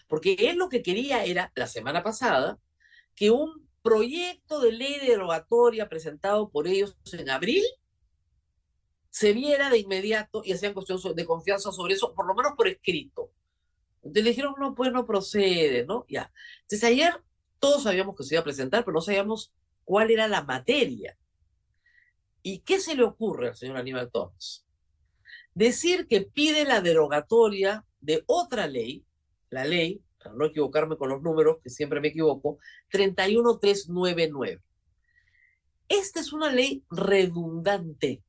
Porque 0.09 0.35
él 0.35 0.57
lo 0.57 0.69
que 0.69 0.83
quería 0.83 1.25
era, 1.25 1.53
la 1.55 1.69
semana 1.69 2.03
pasada, 2.03 2.59
que 3.15 3.31
un 3.31 3.69
proyecto 3.81 4.61
de 4.61 4.73
ley 4.73 4.99
derogatoria 4.99 5.89
presentado 5.89 6.51
por 6.51 6.67
ellos 6.67 7.01
en 7.13 7.31
abril 7.31 7.63
se 9.11 9.33
viera 9.33 9.71
de 9.71 9.79
inmediato 9.79 10.43
y 10.45 10.53
hacían 10.53 10.75
cuestión 10.75 10.99
de 11.15 11.25
confianza 11.25 11.71
sobre 11.71 11.95
eso, 11.95 12.15
por 12.15 12.27
lo 12.27 12.35
menos 12.35 12.55
por 12.57 12.67
escrito. 12.67 13.31
Entonces 14.03 14.25
le 14.25 14.31
dijeron, 14.31 14.55
no, 14.59 14.75
pues 14.75 14.93
no 14.93 15.07
procede, 15.07 15.85
¿no? 15.85 16.07
Ya. 16.09 16.33
Entonces 16.63 16.85
ayer 16.85 17.23
todos 17.59 17.83
sabíamos 17.83 18.17
que 18.17 18.25
se 18.25 18.35
iba 18.35 18.41
a 18.41 18.45
presentar, 18.45 18.85
pero 18.85 18.95
no 18.95 19.03
sabíamos 19.03 19.53
cuál 19.85 20.11
era 20.11 20.27
la 20.27 20.43
materia. 20.43 21.17
¿Y 22.43 22.61
qué 22.61 22.81
se 22.81 22.95
le 22.95 23.05
ocurre 23.05 23.49
al 23.49 23.57
señor 23.57 23.77
Aníbal 23.77 24.11
Torres? 24.11 24.67
Decir 25.55 26.07
que 26.07 26.23
pide 26.23 26.65
la 26.65 26.81
derogatoria 26.81 27.85
de 28.01 28.25
otra 28.27 28.67
ley, 28.67 29.05
la 29.51 29.65
ley, 29.65 30.03
para 30.23 30.35
no 30.35 30.47
equivocarme 30.47 30.97
con 30.97 31.11
los 31.11 31.23
números, 31.23 31.59
que 31.63 31.71
siempre 31.71 32.01
me 32.01 32.09
equivoco, 32.09 32.59
31399. 32.91 34.63
Esta 35.89 36.21
es 36.21 36.33
una 36.33 36.51
ley 36.51 36.85
redundante, 36.91 38.23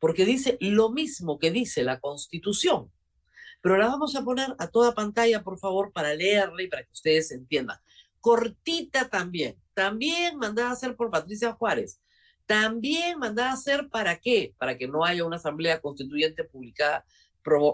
porque 0.00 0.24
dice 0.24 0.56
lo 0.60 0.90
mismo 0.90 1.38
que 1.38 1.50
dice 1.50 1.84
la 1.84 2.00
Constitución. 2.00 2.90
Pero 3.62 3.78
la 3.78 3.86
vamos 3.86 4.14
a 4.16 4.22
poner 4.22 4.54
a 4.58 4.66
toda 4.68 4.92
pantalla, 4.92 5.42
por 5.42 5.58
favor, 5.58 5.92
para 5.92 6.14
leerla 6.14 6.62
y 6.62 6.68
para 6.68 6.82
que 6.82 6.92
ustedes 6.92 7.30
entiendan. 7.30 7.78
Cortita 8.20 9.08
también. 9.08 9.56
También 9.72 10.36
mandada 10.36 10.70
a 10.70 10.72
hacer 10.72 10.96
por 10.96 11.10
Patricia 11.10 11.52
Juárez. 11.52 12.00
También 12.44 13.18
mandada 13.18 13.50
a 13.50 13.54
hacer 13.54 13.88
para 13.88 14.18
qué? 14.18 14.54
Para 14.58 14.76
que 14.76 14.88
no 14.88 15.04
haya 15.04 15.24
una 15.24 15.36
asamblea 15.36 15.80
constituyente 15.80 16.44
publicada, 16.44 17.06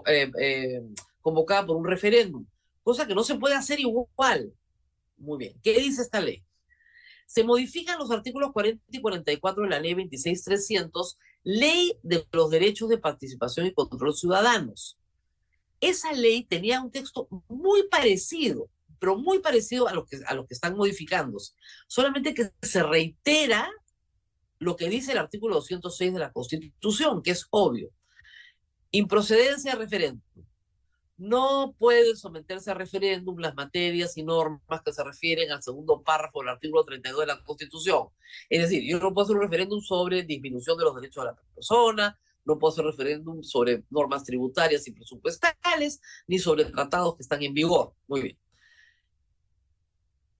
eh, 0.05 0.31
eh, 0.39 0.81
convocada 1.21 1.65
por 1.65 1.75
un 1.75 1.85
referéndum, 1.85 2.45
cosa 2.83 3.05
que 3.05 3.15
no 3.15 3.23
se 3.23 3.35
puede 3.35 3.55
hacer 3.55 3.79
igual. 3.79 4.53
Muy 5.17 5.37
bien, 5.37 5.59
¿qué 5.61 5.73
dice 5.73 6.01
esta 6.01 6.21
ley? 6.21 6.43
Se 7.25 7.43
modifican 7.43 7.99
los 7.99 8.09
artículos 8.09 8.51
40 8.53 8.83
y 8.89 9.01
44 9.01 9.63
de 9.63 9.69
la 9.69 9.79
ley 9.79 9.93
26300, 9.93 11.17
ley 11.43 11.99
de 12.01 12.25
los 12.31 12.49
derechos 12.49 12.89
de 12.89 12.97
participación 12.97 13.65
y 13.65 13.73
control 13.73 14.15
ciudadanos. 14.15 14.97
Esa 15.81 16.11
ley 16.11 16.43
tenía 16.43 16.81
un 16.81 16.91
texto 16.91 17.27
muy 17.47 17.87
parecido, 17.87 18.69
pero 18.99 19.17
muy 19.17 19.39
parecido 19.39 19.87
a 19.87 19.93
lo 19.93 20.05
que, 20.05 20.19
a 20.25 20.33
lo 20.33 20.45
que 20.45 20.53
están 20.53 20.75
modificándose. 20.75 21.53
Solamente 21.87 22.33
que 22.33 22.51
se 22.61 22.83
reitera 22.83 23.69
lo 24.59 24.75
que 24.75 24.89
dice 24.89 25.13
el 25.13 25.17
artículo 25.17 25.55
206 25.55 26.13
de 26.13 26.19
la 26.19 26.31
Constitución, 26.31 27.23
que 27.23 27.31
es 27.31 27.47
obvio. 27.49 27.89
Improcedencia 28.91 29.73
de 29.73 29.77
referéndum. 29.77 30.21
no 31.17 31.75
pueden 31.77 32.15
someterse 32.15 32.71
a 32.71 32.73
referéndum 32.73 33.37
las 33.39 33.53
materias 33.53 34.17
y 34.17 34.23
normas 34.23 34.81
que 34.83 34.93
se 34.93 35.03
refieren 35.03 35.51
al 35.51 35.61
segundo 35.61 36.01
párrafo 36.01 36.39
del 36.39 36.49
artículo 36.49 36.83
32 36.83 37.21
de 37.21 37.27
la 37.27 37.43
Constitución. 37.43 38.07
Es 38.49 38.61
decir, 38.61 38.83
yo 38.89 38.99
no 38.99 39.13
puedo 39.13 39.25
hacer 39.25 39.35
un 39.35 39.43
referéndum 39.43 39.81
sobre 39.81 40.23
disminución 40.23 40.77
de 40.77 40.83
los 40.85 40.95
derechos 40.95 41.23
de 41.23 41.31
la 41.31 41.37
persona, 41.55 42.19
no 42.49 42.57
puedo 42.59 42.73
hacer 42.73 42.85
referéndum 42.85 43.43
sobre 43.43 43.83
normas 43.89 44.23
tributarias 44.23 44.87
y 44.87 44.91
presupuestales, 44.91 46.01
ni 46.27 46.39
sobre 46.39 46.65
tratados 46.65 47.15
que 47.15 47.21
están 47.21 47.43
en 47.43 47.53
vigor. 47.53 47.93
Muy 48.07 48.21
bien. 48.21 48.39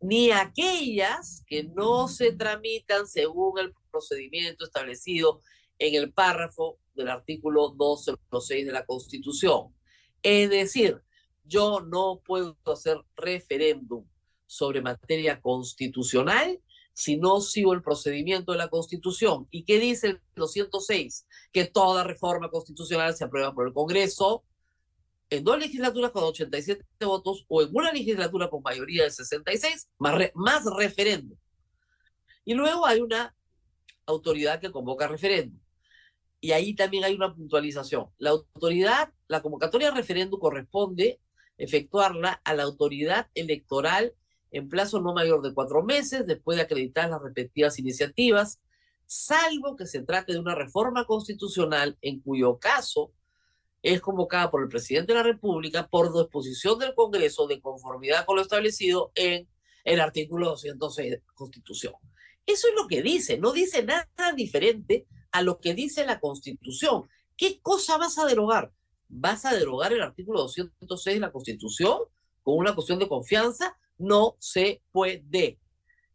Ni 0.02 0.32
aquellas 0.32 1.44
que 1.46 1.64
no 1.64 2.08
se 2.08 2.32
tramitan 2.32 3.08
según 3.08 3.60
el 3.60 3.74
procedimiento 3.92 4.66
establecido 4.66 5.42
en 5.78 5.96
el 5.96 6.12
párrafo 6.12 6.80
del 6.96 7.10
artículo 7.10 7.70
206 7.70 8.66
de 8.66 8.72
la 8.72 8.86
Constitución. 8.86 9.76
Es 10.24 10.50
decir, 10.50 11.02
yo 11.44 11.82
no 11.82 12.22
puedo 12.26 12.58
hacer 12.66 12.98
referéndum 13.16 14.08
sobre 14.48 14.82
materia 14.82 15.40
constitucional 15.42 16.60
si 16.94 17.18
no 17.18 17.42
sigo 17.42 17.74
el 17.74 17.82
procedimiento 17.82 18.52
de 18.52 18.58
la 18.58 18.70
Constitución. 18.70 19.48
¿Y 19.52 19.64
qué 19.64 19.80
dice 19.80 20.08
el 20.08 20.22
206? 20.36 21.26
Que 21.52 21.66
toda 21.66 22.04
reforma 22.04 22.50
constitucional 22.50 23.16
se 23.16 23.24
aprueba 23.24 23.54
por 23.54 23.68
el 23.68 23.74
Congreso 23.74 24.44
en 25.30 25.44
dos 25.44 25.60
legislaturas 25.60 26.12
con 26.12 26.24
87 26.24 26.84
votos 27.06 27.46
o 27.48 27.62
en 27.62 27.70
una 27.72 27.92
legislatura 27.92 28.50
con 28.50 28.64
mayoría 28.64 29.04
de 29.04 29.12
66, 29.12 29.90
más, 30.00 30.32
más 30.34 30.66
referéndum. 30.76 31.38
Y 32.46 32.54
luego 32.56 32.86
hay 32.86 33.00
una 33.00 33.36
autoridad 34.06 34.60
que 34.60 34.72
convoca 34.72 35.08
referéndum. 35.08 35.60
Y 36.42 36.52
ahí 36.52 36.74
también 36.74 37.04
hay 37.04 37.14
una 37.14 37.34
puntualización. 37.34 38.08
La 38.18 38.32
autoridad, 38.32 39.14
la 39.28 39.42
convocatoria 39.42 39.92
de 39.92 39.98
referéndum 39.98 40.40
corresponde 40.40 41.20
efectuarla 41.58 42.42
a 42.44 42.54
la 42.54 42.64
autoridad 42.64 43.30
electoral 43.36 44.16
en 44.52 44.70
plazo 44.70 45.00
no 45.00 45.14
mayor 45.14 45.42
de 45.42 45.54
cuatro 45.54 45.84
meses 45.84 46.26
después 46.26 46.58
de 46.58 46.64
acreditar 46.64 47.10
las 47.10 47.22
respectivas 47.22 47.80
iniciativas, 47.80 48.60
salvo 49.06 49.76
que 49.76 49.86
se 49.86 50.02
trate 50.02 50.34
de 50.34 50.40
una 50.40 50.56
reforma 50.56 51.06
constitucional 51.06 51.98
en 52.02 52.20
cuyo 52.20 52.60
caso 52.60 53.12
es 53.82 54.02
convocada 54.02 54.52
por 54.52 54.62
el 54.62 54.70
presidente 54.70 55.14
de 55.14 55.20
la 55.20 55.24
República 55.24 55.88
por 55.88 56.14
disposición 56.14 56.80
del 56.80 56.94
Congreso 56.94 57.48
de 57.48 57.62
conformidad 57.62 58.26
con 58.26 58.36
lo 58.36 58.42
establecido 58.42 59.12
en 59.16 59.48
el 59.84 60.02
artículo 60.02 60.50
206 60.50 61.12
de 61.12 61.18
la 61.18 61.34
Constitución. 61.34 61.94
Eso 62.46 62.68
es 62.68 62.74
lo 62.76 62.88
que 62.88 63.02
dice, 63.02 63.38
no 63.38 63.52
dice 63.52 63.84
nada 63.84 64.34
diferente 64.36 65.08
a 65.32 65.42
lo 65.42 65.60
que 65.60 65.74
dice 65.74 66.06
la 66.06 66.20
Constitución. 66.20 67.08
¿Qué 67.38 67.62
cosa 67.62 67.98
vas 67.98 68.18
a 68.18 68.26
derogar? 68.26 68.74
¿Vas 69.08 69.46
a 69.46 69.54
derogar 69.54 69.94
el 69.94 70.02
artículo 70.02 70.42
206 70.42 71.16
de 71.16 71.20
la 71.20 71.32
Constitución 71.32 72.00
con 72.44 72.58
una 72.58 72.76
cuestión 72.76 73.00
de 73.00 73.08
confianza? 73.08 73.78
No 74.00 74.36
se 74.40 74.82
puede. 74.92 75.60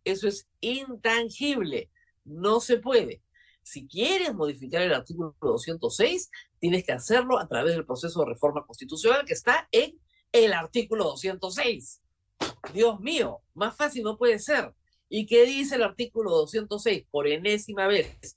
Eso 0.02 0.26
es 0.26 0.48
intangible, 0.60 1.90
no 2.24 2.60
se 2.60 2.78
puede. 2.78 3.22
Si 3.62 3.86
quieres 3.86 4.34
modificar 4.34 4.82
el 4.82 4.92
artículo 4.92 5.36
206, 5.40 6.30
tienes 6.58 6.84
que 6.84 6.92
hacerlo 6.92 7.38
a 7.38 7.46
través 7.46 7.74
del 7.74 7.86
proceso 7.86 8.20
de 8.20 8.30
reforma 8.30 8.66
constitucional 8.66 9.24
que 9.24 9.32
está 9.34 9.68
en 9.70 9.98
el 10.32 10.52
artículo 10.52 11.04
206. 11.04 12.02
Dios 12.72 13.00
mío, 13.00 13.40
más 13.54 13.76
fácil 13.76 14.02
no 14.02 14.18
puede 14.18 14.38
ser. 14.38 14.74
¿Y 15.08 15.26
qué 15.26 15.46
dice 15.46 15.76
el 15.76 15.82
artículo 15.82 16.30
206? 16.32 17.06
Por 17.10 17.28
enésima 17.28 17.86
vez, 17.86 18.36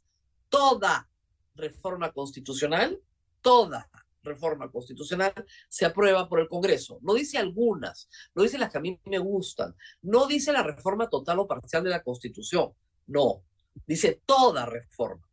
toda 0.49 1.09
reforma 1.55 2.11
constitucional, 2.11 3.01
toda 3.41 3.89
reforma 4.27 4.69
constitucional 4.69 5.33
se 5.67 5.85
aprueba 5.85 6.27
por 6.29 6.39
el 6.39 6.47
Congreso. 6.47 6.99
No 7.01 7.13
dice 7.13 7.37
algunas, 7.37 8.09
no 8.35 8.43
dice 8.43 8.57
las 8.57 8.71
que 8.71 8.77
a 8.77 8.81
mí 8.81 8.99
me 9.05 9.19
gustan, 9.19 9.75
no 10.01 10.27
dice 10.27 10.51
la 10.51 10.63
reforma 10.63 11.09
total 11.09 11.39
o 11.39 11.47
parcial 11.47 11.83
de 11.83 11.89
la 11.89 12.03
Constitución, 12.03 12.73
no, 13.07 13.43
dice 13.85 14.21
toda 14.25 14.65
reforma. 14.65 15.27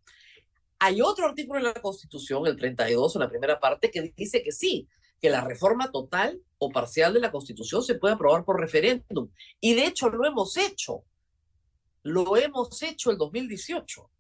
Hay 0.79 1.01
otro 1.01 1.27
artículo 1.27 1.59
en 1.59 1.65
la 1.65 1.75
Constitución, 1.75 2.47
el 2.47 2.57
32, 2.57 3.17
en 3.17 3.21
la 3.21 3.29
primera 3.29 3.59
parte, 3.59 3.91
que 3.91 4.13
dice 4.17 4.43
que 4.43 4.53
sí, 4.53 4.89
que 5.21 5.31
la 5.31 5.41
reforma 5.41 5.91
total 5.91 6.43
o 6.59 6.71
parcial 6.71 7.15
de 7.15 7.21
la 7.21 7.33
Constitución 7.33 7.83
se 7.83 7.95
puede 7.95 8.15
aprobar 8.15 8.45
por 8.45 8.61
referéndum. 8.61 9.31
Y 9.61 9.75
de 9.75 9.87
hecho 9.87 10.11
lo 10.11 10.27
hemos 10.27 10.57
hecho. 10.59 11.05
Lo 12.03 12.37
hemos 12.37 12.83
hecho 12.83 13.11
el 13.11 13.17
2018. 13.17 14.11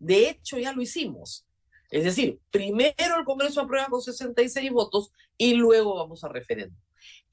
De 0.00 0.28
hecho 0.28 0.58
ya 0.58 0.72
lo 0.72 0.82
hicimos. 0.82 1.46
Es 1.92 2.04
decir, 2.04 2.40
primero 2.50 3.18
el 3.18 3.24
Congreso 3.26 3.60
aprueba 3.60 3.86
con 3.88 4.00
66 4.00 4.72
votos 4.72 5.12
y 5.36 5.52
luego 5.52 5.96
vamos 5.96 6.24
a 6.24 6.28
referéndum. 6.28 6.80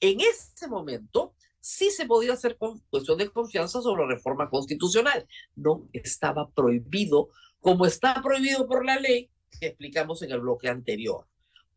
En 0.02 0.20
ese 0.20 0.68
momento 0.68 1.34
sí 1.62 1.90
se 1.92 2.06
podía 2.06 2.34
hacer 2.34 2.58
cuestión 2.58 3.18
de 3.18 3.30
confianza 3.30 3.82
sobre 3.82 4.06
reforma 4.06 4.50
constitucional. 4.50 5.26
No 5.56 5.88
estaba 5.94 6.50
prohibido, 6.50 7.30
como 7.62 7.86
está 7.86 8.22
prohibido 8.22 8.68
por 8.68 8.86
la 8.86 9.00
ley 9.00 9.32
que 9.62 9.68
explicamos 9.68 10.22
en 10.24 10.32
el 10.32 10.42
bloque 10.42 10.68
anterior. 10.68 11.26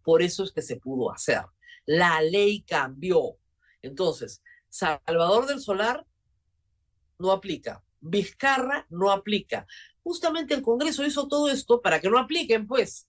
Por 0.02 0.20
eso 0.20 0.42
es 0.42 0.50
que 0.50 0.62
se 0.62 0.74
pudo 0.74 1.12
hacer. 1.12 1.42
La 1.86 2.20
ley 2.20 2.62
cambió. 2.62 3.36
Entonces, 3.80 4.42
Salvador 4.68 5.46
del 5.46 5.60
Solar 5.60 6.04
no 7.20 7.30
aplica. 7.30 7.84
Vizcarra 8.00 8.88
no 8.90 9.12
aplica. 9.12 9.68
Justamente 10.02 10.54
el 10.54 10.62
Congreso 10.62 11.04
hizo 11.04 11.28
todo 11.28 11.48
esto 11.48 11.80
para 11.80 12.00
que 12.00 12.10
no 12.10 12.18
apliquen, 12.18 12.66
pues. 12.66 13.08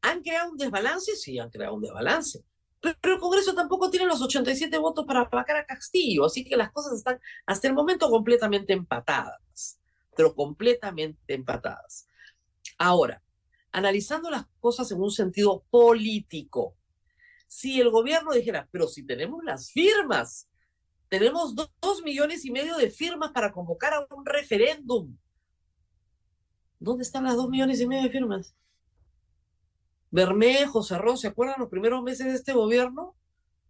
¿Han 0.00 0.22
creado 0.22 0.52
un 0.52 0.56
desbalance? 0.56 1.16
Sí, 1.16 1.38
han 1.38 1.50
creado 1.50 1.74
un 1.74 1.82
desbalance. 1.82 2.44
Pero 2.80 3.14
el 3.14 3.20
Congreso 3.20 3.54
tampoco 3.54 3.90
tiene 3.90 4.06
los 4.06 4.20
87 4.20 4.76
votos 4.78 5.06
para 5.06 5.20
aplacar 5.20 5.56
a 5.56 5.66
Castillo, 5.66 6.24
así 6.24 6.44
que 6.44 6.56
las 6.56 6.72
cosas 6.72 6.94
están 6.94 7.20
hasta 7.46 7.68
el 7.68 7.74
momento 7.74 8.10
completamente 8.10 8.72
empatadas, 8.72 9.78
pero 10.16 10.34
completamente 10.34 11.34
empatadas. 11.34 12.08
Ahora, 12.78 13.22
analizando 13.70 14.30
las 14.30 14.46
cosas 14.58 14.90
en 14.90 15.00
un 15.00 15.12
sentido 15.12 15.64
político, 15.70 16.76
si 17.46 17.80
el 17.80 17.90
gobierno 17.90 18.32
dijera, 18.32 18.68
pero 18.72 18.88
si 18.88 19.06
tenemos 19.06 19.44
las 19.44 19.70
firmas, 19.70 20.48
tenemos 21.08 21.54
dos 21.54 22.02
millones 22.02 22.44
y 22.44 22.50
medio 22.50 22.76
de 22.76 22.90
firmas 22.90 23.30
para 23.30 23.52
convocar 23.52 23.94
a 23.94 24.06
un 24.10 24.26
referéndum, 24.26 25.16
¿Dónde 26.82 27.04
están 27.04 27.22
las 27.22 27.36
dos 27.36 27.48
millones 27.48 27.80
y 27.80 27.86
medio 27.86 28.02
de 28.02 28.10
firmas? 28.10 28.56
Bermejo, 30.10 30.82
Cerrón, 30.82 31.16
¿se 31.16 31.28
acuerdan 31.28 31.60
los 31.60 31.68
primeros 31.68 32.02
meses 32.02 32.26
de 32.26 32.34
este 32.34 32.52
gobierno? 32.52 33.14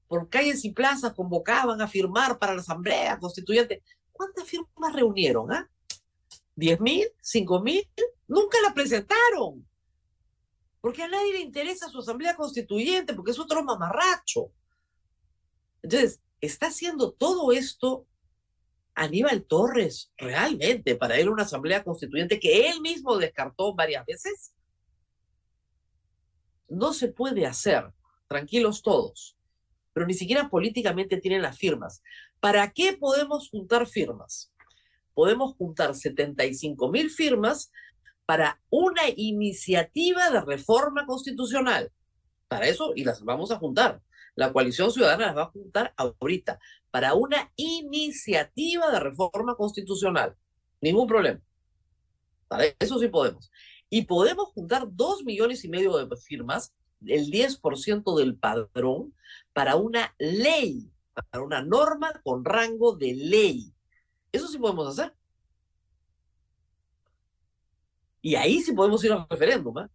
Por 0.08 0.30
calles 0.30 0.64
y 0.64 0.72
plazas 0.72 1.12
convocaban 1.12 1.82
a 1.82 1.88
firmar 1.88 2.38
para 2.38 2.54
la 2.54 2.62
asamblea 2.62 3.18
constituyente. 3.18 3.82
¿Cuántas 4.12 4.44
firmas 4.44 4.94
reunieron? 4.94 5.52
Ah? 5.52 5.68
¿Diez 6.56 6.80
mil? 6.80 7.06
¿Cinco 7.20 7.60
mil? 7.60 7.86
Nunca 8.26 8.56
la 8.62 8.72
presentaron. 8.72 9.68
Porque 10.80 11.02
a 11.02 11.08
nadie 11.08 11.34
le 11.34 11.40
interesa 11.40 11.90
su 11.90 11.98
asamblea 11.98 12.34
constituyente, 12.34 13.12
porque 13.12 13.32
es 13.32 13.38
otro 13.38 13.62
mamarracho. 13.62 14.50
Entonces, 15.82 16.18
está 16.40 16.68
haciendo 16.68 17.12
todo 17.12 17.52
esto 17.52 18.06
Aníbal 18.94 19.44
Torres 19.44 20.12
realmente 20.16 20.96
para 20.96 21.16
a 21.16 21.28
una 21.28 21.44
asamblea 21.44 21.82
constituyente 21.82 22.38
que 22.38 22.68
él 22.68 22.80
mismo 22.80 23.16
descartó 23.16 23.74
varias 23.74 24.04
veces? 24.06 24.54
No 26.68 26.92
se 26.92 27.08
puede 27.08 27.46
hacer, 27.46 27.90
tranquilos 28.28 28.82
todos, 28.82 29.36
pero 29.92 30.06
ni 30.06 30.14
siquiera 30.14 30.48
políticamente 30.48 31.18
tienen 31.18 31.42
las 31.42 31.58
firmas. 31.58 32.02
¿Para 32.40 32.70
qué 32.72 32.94
podemos 32.94 33.48
juntar 33.50 33.86
firmas? 33.86 34.52
Podemos 35.14 35.54
juntar 35.56 35.94
75 35.94 36.90
mil 36.90 37.10
firmas 37.10 37.70
para 38.26 38.60
una 38.70 39.02
iniciativa 39.16 40.30
de 40.30 40.40
reforma 40.40 41.06
constitucional. 41.06 41.92
Para 42.48 42.66
eso, 42.66 42.92
y 42.94 43.04
las 43.04 43.22
vamos 43.22 43.50
a 43.50 43.58
juntar. 43.58 44.00
La 44.34 44.52
coalición 44.52 44.90
ciudadana 44.90 45.26
las 45.26 45.36
va 45.36 45.42
a 45.42 45.50
juntar 45.50 45.94
ahorita 45.96 46.58
para 46.90 47.14
una 47.14 47.52
iniciativa 47.56 48.90
de 48.90 49.00
reforma 49.00 49.56
constitucional. 49.56 50.36
Ningún 50.80 51.06
problema. 51.06 51.40
Para 52.48 52.64
eso 52.78 52.98
sí 52.98 53.08
podemos. 53.08 53.50
Y 53.88 54.02
podemos 54.02 54.48
juntar 54.48 54.86
dos 54.90 55.22
millones 55.24 55.64
y 55.64 55.68
medio 55.68 55.96
de 55.96 56.16
firmas, 56.16 56.72
el 57.06 57.30
10% 57.30 58.16
del 58.16 58.36
padrón, 58.36 59.14
para 59.52 59.76
una 59.76 60.14
ley, 60.18 60.90
para 61.12 61.44
una 61.44 61.62
norma 61.62 62.12
con 62.24 62.44
rango 62.44 62.96
de 62.96 63.14
ley. 63.14 63.74
Eso 64.30 64.48
sí 64.48 64.58
podemos 64.58 64.88
hacer. 64.88 65.14
Y 68.22 68.36
ahí 68.36 68.60
sí 68.62 68.72
podemos 68.72 69.04
ir 69.04 69.12
al 69.12 69.26
referéndum, 69.28 69.78
¿eh? 69.80 69.88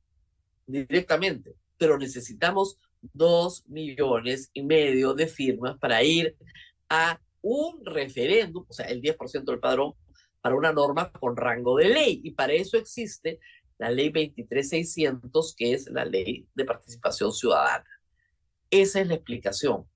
directamente. 0.67 1.56
Pero 1.78 1.97
necesitamos 1.97 2.78
dos 3.01 3.65
millones 3.67 4.49
y 4.53 4.63
medio 4.63 5.13
de 5.13 5.27
firmas 5.27 5.77
para 5.77 6.03
ir 6.03 6.36
a 6.89 7.19
un 7.41 7.86
referéndum, 7.86 8.65
o 8.67 8.73
sea, 8.73 8.88
el 8.88 9.01
10% 9.01 9.45
del 9.45 9.60
padrón, 9.60 9.93
para 10.41 10.55
una 10.55 10.71
norma 10.71 11.12
con 11.12 11.36
rango 11.36 11.77
de 11.77 11.89
ley. 11.89 12.21
Y 12.23 12.31
para 12.31 12.53
eso 12.53 12.77
existe 12.77 13.39
la 13.77 13.89
ley 13.89 14.10
23600, 14.10 15.55
que 15.55 15.73
es 15.73 15.89
la 15.89 16.05
ley 16.05 16.47
de 16.55 16.65
participación 16.65 17.31
ciudadana. 17.31 17.86
Esa 18.69 19.01
es 19.01 19.07
la 19.07 19.15
explicación. 19.15 19.88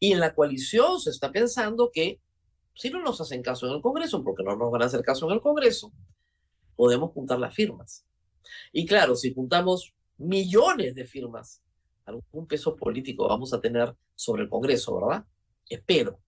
Y 0.00 0.12
en 0.12 0.20
la 0.20 0.34
coalición 0.34 1.00
se 1.00 1.10
está 1.10 1.30
pensando 1.30 1.90
que 1.92 2.20
si 2.74 2.90
no 2.90 3.00
nos 3.00 3.20
hacen 3.20 3.42
caso 3.42 3.66
en 3.66 3.74
el 3.74 3.82
Congreso, 3.82 4.22
porque 4.22 4.42
no 4.42 4.56
nos 4.56 4.70
van 4.70 4.82
a 4.82 4.86
hacer 4.86 5.02
caso 5.02 5.26
en 5.26 5.34
el 5.34 5.40
Congreso, 5.40 5.92
podemos 6.74 7.12
juntar 7.12 7.38
las 7.38 7.54
firmas. 7.54 8.06
Y 8.72 8.86
claro, 8.86 9.16
si 9.16 9.34
juntamos 9.34 9.94
millones 10.18 10.94
de 10.94 11.06
firmas, 11.06 11.62
algún 12.06 12.46
peso 12.46 12.76
político 12.76 13.28
vamos 13.28 13.52
a 13.52 13.60
tener 13.60 13.94
sobre 14.14 14.44
el 14.44 14.48
Congreso, 14.48 15.00
¿verdad? 15.00 15.24
Espero. 15.68 16.20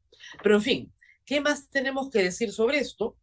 Pero 0.43 0.57
en 0.57 0.62
fin, 0.62 0.95
¿qué 1.25 1.41
más 1.41 1.71
tenemos 1.71 2.11
que 2.11 2.23
decir 2.23 2.53
sobre 2.53 2.79
esto? 2.79 3.17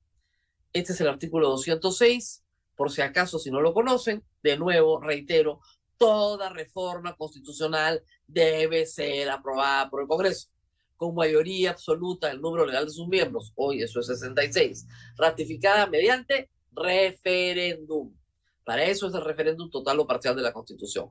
Este 0.74 0.94
es 0.94 1.02
el 1.02 1.08
artículo 1.08 1.50
206, 1.50 2.44
por 2.76 2.92
si 2.92 3.02
acaso 3.02 3.40
si 3.40 3.52
no 3.52 3.62
lo 3.62 3.74
conocen, 3.74 4.24
de 4.42 4.58
nuevo, 4.58 5.00
reitero, 5.00 5.60
toda 5.98 6.50
reforma 6.50 7.16
constitucional 7.16 8.04
debe 8.28 8.86
ser 8.86 9.30
aprobada 9.30 9.90
por 9.90 10.02
el 10.02 10.08
Congreso 10.08 10.50
con 10.98 11.14
mayoría 11.14 11.72
absoluta 11.72 12.28
del 12.28 12.42
número 12.42 12.66
legal 12.66 12.86
de 12.86 12.92
sus 12.92 13.08
miembros, 13.08 13.52
hoy 13.56 13.82
eso 13.82 14.00
es 14.00 14.08
66, 14.08 14.88
ratificada 15.18 15.88
mediante 15.88 16.50
referéndum. 16.72 18.16
Para 18.64 18.86
eso 18.86 19.08
es 19.08 19.14
el 19.14 19.24
referéndum 19.24 19.70
total 19.70 20.00
o 20.00 20.08
parcial 20.08 20.36
de 20.36 20.42
la 20.42 20.54
Constitución. 20.54 21.10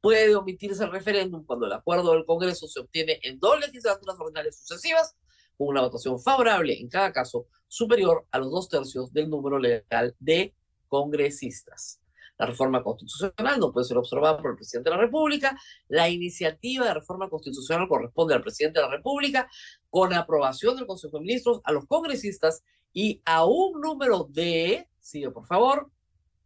Puede 0.00 0.34
omitirse 0.36 0.84
el 0.84 0.92
referéndum 0.92 1.44
cuando 1.44 1.66
el 1.66 1.72
acuerdo 1.72 2.12
del 2.12 2.24
Congreso 2.24 2.68
se 2.68 2.80
obtiene 2.80 3.18
en 3.22 3.38
dos 3.38 3.58
legislaturas 3.58 4.16
ordinarias 4.18 4.60
sucesivas, 4.60 5.16
con 5.56 5.68
una 5.68 5.82
votación 5.82 6.20
favorable 6.20 6.78
en 6.78 6.88
cada 6.88 7.12
caso 7.12 7.46
superior 7.66 8.26
a 8.30 8.38
los 8.38 8.50
dos 8.50 8.68
tercios 8.68 9.12
del 9.12 9.28
número 9.28 9.58
legal 9.58 10.14
de 10.20 10.54
congresistas. 10.86 12.00
La 12.38 12.46
reforma 12.46 12.84
constitucional 12.84 13.58
no 13.58 13.72
puede 13.72 13.84
ser 13.84 13.98
observada 13.98 14.38
por 14.40 14.52
el 14.52 14.56
presidente 14.56 14.88
de 14.88 14.96
la 14.96 15.02
República. 15.02 15.58
La 15.88 16.08
iniciativa 16.08 16.86
de 16.86 16.94
reforma 16.94 17.28
constitucional 17.28 17.88
corresponde 17.88 18.34
al 18.34 18.42
presidente 18.42 18.78
de 18.78 18.86
la 18.86 18.92
República 18.92 19.50
con 19.90 20.14
aprobación 20.14 20.76
del 20.76 20.86
Consejo 20.86 21.18
de 21.18 21.24
Ministros 21.24 21.60
a 21.64 21.72
los 21.72 21.86
congresistas 21.86 22.62
y 22.92 23.20
a 23.24 23.44
un 23.44 23.80
número 23.80 24.28
de, 24.30 24.88
sigue 25.00 25.30
por 25.32 25.46
favor, 25.46 25.90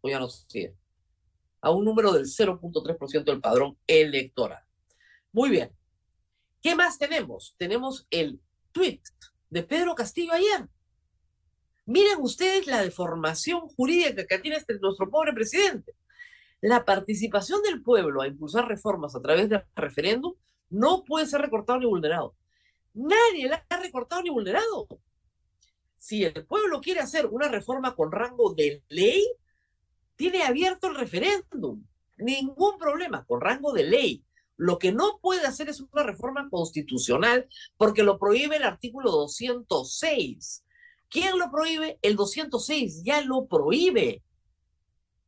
o 0.00 0.08
ya 0.08 0.18
no 0.18 0.30
sigue, 0.30 0.74
a 1.62 1.70
un 1.70 1.84
número 1.84 2.12
del 2.12 2.24
0.3% 2.24 3.24
del 3.24 3.40
padrón 3.40 3.78
electoral. 3.86 4.62
Muy 5.32 5.48
bien. 5.48 5.70
¿Qué 6.60 6.74
más 6.74 6.98
tenemos? 6.98 7.54
Tenemos 7.56 8.06
el 8.10 8.40
tweet 8.72 9.00
de 9.48 9.62
Pedro 9.62 9.94
Castillo 9.94 10.32
ayer. 10.32 10.68
Miren 11.86 12.18
ustedes 12.20 12.66
la 12.66 12.82
deformación 12.82 13.68
jurídica 13.68 14.26
que 14.26 14.38
tiene 14.38 14.56
este, 14.56 14.78
nuestro 14.78 15.10
pobre 15.10 15.32
presidente. 15.32 15.94
La 16.60 16.84
participación 16.84 17.62
del 17.62 17.82
pueblo 17.82 18.22
a 18.22 18.28
impulsar 18.28 18.68
reformas 18.68 19.16
a 19.16 19.22
través 19.22 19.48
del 19.48 19.64
referéndum 19.74 20.34
no 20.70 21.04
puede 21.04 21.26
ser 21.26 21.40
recortado 21.40 21.78
ni 21.78 21.86
vulnerado. 21.86 22.36
Nadie 22.94 23.48
la 23.48 23.64
ha 23.68 23.76
recortado 23.78 24.22
ni 24.22 24.30
vulnerado. 24.30 24.86
Si 25.98 26.24
el 26.24 26.46
pueblo 26.46 26.80
quiere 26.80 27.00
hacer 27.00 27.26
una 27.26 27.48
reforma 27.48 27.94
con 27.94 28.12
rango 28.12 28.54
de 28.54 28.82
ley, 28.88 29.22
tiene 30.22 30.44
abierto 30.44 30.86
el 30.86 30.94
referéndum. 30.94 31.84
Ningún 32.16 32.78
problema, 32.78 33.24
con 33.24 33.40
rango 33.40 33.72
de 33.72 33.82
ley. 33.82 34.24
Lo 34.56 34.78
que 34.78 34.92
no 34.92 35.18
puede 35.20 35.44
hacer 35.44 35.68
es 35.68 35.80
una 35.80 36.04
reforma 36.04 36.48
constitucional 36.48 37.48
porque 37.76 38.04
lo 38.04 38.20
prohíbe 38.20 38.54
el 38.54 38.62
artículo 38.62 39.10
206. 39.10 40.64
¿Quién 41.08 41.36
lo 41.40 41.50
prohíbe? 41.50 41.98
El 42.02 42.14
206 42.14 43.02
ya 43.02 43.20
lo 43.22 43.46
prohíbe. 43.46 44.22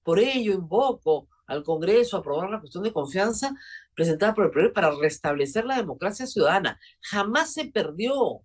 Por 0.05 0.21
ello 0.21 0.53
invoco 0.53 1.27
al 1.49 1.65
Congreso 1.65 2.17
a 2.17 2.21
aprobar 2.21 2.49
la 2.51 2.61
cuestión 2.61 2.85
de 2.85 2.93
confianza 2.93 3.53
presentada 3.97 4.33
por 4.33 4.45
el 4.45 4.53
PRI 4.53 4.69
para 4.69 4.93
restablecer 4.93 5.65
la 5.65 5.77
democracia 5.77 6.25
ciudadana. 6.25 6.79
Jamás 7.01 7.53
se 7.53 7.65
perdió. 7.65 8.43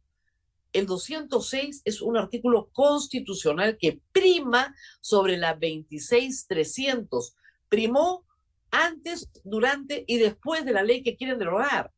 El 0.73 0.85
206 0.85 1.81
es 1.85 2.01
un 2.01 2.17
artículo 2.17 2.69
constitucional 2.71 3.77
que 3.77 4.01
prima 4.11 4.75
sobre 5.01 5.37
la 5.37 5.55
26300. 5.55 7.35
Primó 7.69 8.25
antes, 8.71 9.29
durante 9.43 10.03
y 10.07 10.17
después 10.17 10.65
de 10.65 10.73
la 10.73 10.83
ley 10.83 11.01
que 11.01 11.15
quieren 11.15 11.39
derogar. 11.39 11.91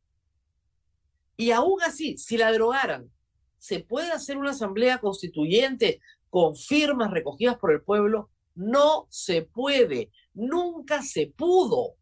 Y 1.35 1.51
aún 1.51 1.81
así, 1.81 2.17
si 2.17 2.37
la 2.37 2.51
derogaran 2.51 3.11
¿Se 3.61 3.79
puede 3.79 4.11
hacer 4.11 4.37
una 4.37 4.51
asamblea 4.51 4.97
constituyente 4.97 6.01
con 6.31 6.55
firmas 6.55 7.11
recogidas 7.11 7.59
por 7.59 7.71
el 7.71 7.83
pueblo? 7.83 8.31
No 8.55 9.05
se 9.11 9.43
puede, 9.43 10.09
nunca 10.33 11.03
se 11.03 11.27
pudo. 11.27 11.93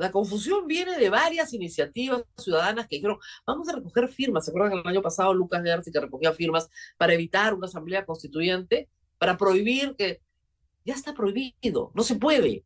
La 0.00 0.10
confusión 0.10 0.66
viene 0.66 0.96
de 0.96 1.10
varias 1.10 1.52
iniciativas 1.52 2.24
ciudadanas 2.38 2.88
que 2.88 2.96
dijeron, 2.96 3.18
vamos 3.46 3.68
a 3.68 3.76
recoger 3.76 4.08
firmas. 4.08 4.46
¿Se 4.46 4.50
acuerdan 4.50 4.72
que 4.72 4.80
el 4.80 4.86
año 4.86 5.02
pasado 5.02 5.34
Lucas 5.34 5.62
García 5.62 5.92
que 5.92 6.00
recogía 6.00 6.32
firmas 6.32 6.70
para 6.96 7.12
evitar 7.12 7.52
una 7.52 7.66
asamblea 7.66 8.06
constituyente, 8.06 8.88
para 9.18 9.36
prohibir 9.36 9.94
que... 9.98 10.22
Ya 10.86 10.94
está 10.94 11.12
prohibido, 11.12 11.92
no 11.94 12.02
se 12.02 12.14
puede. 12.14 12.64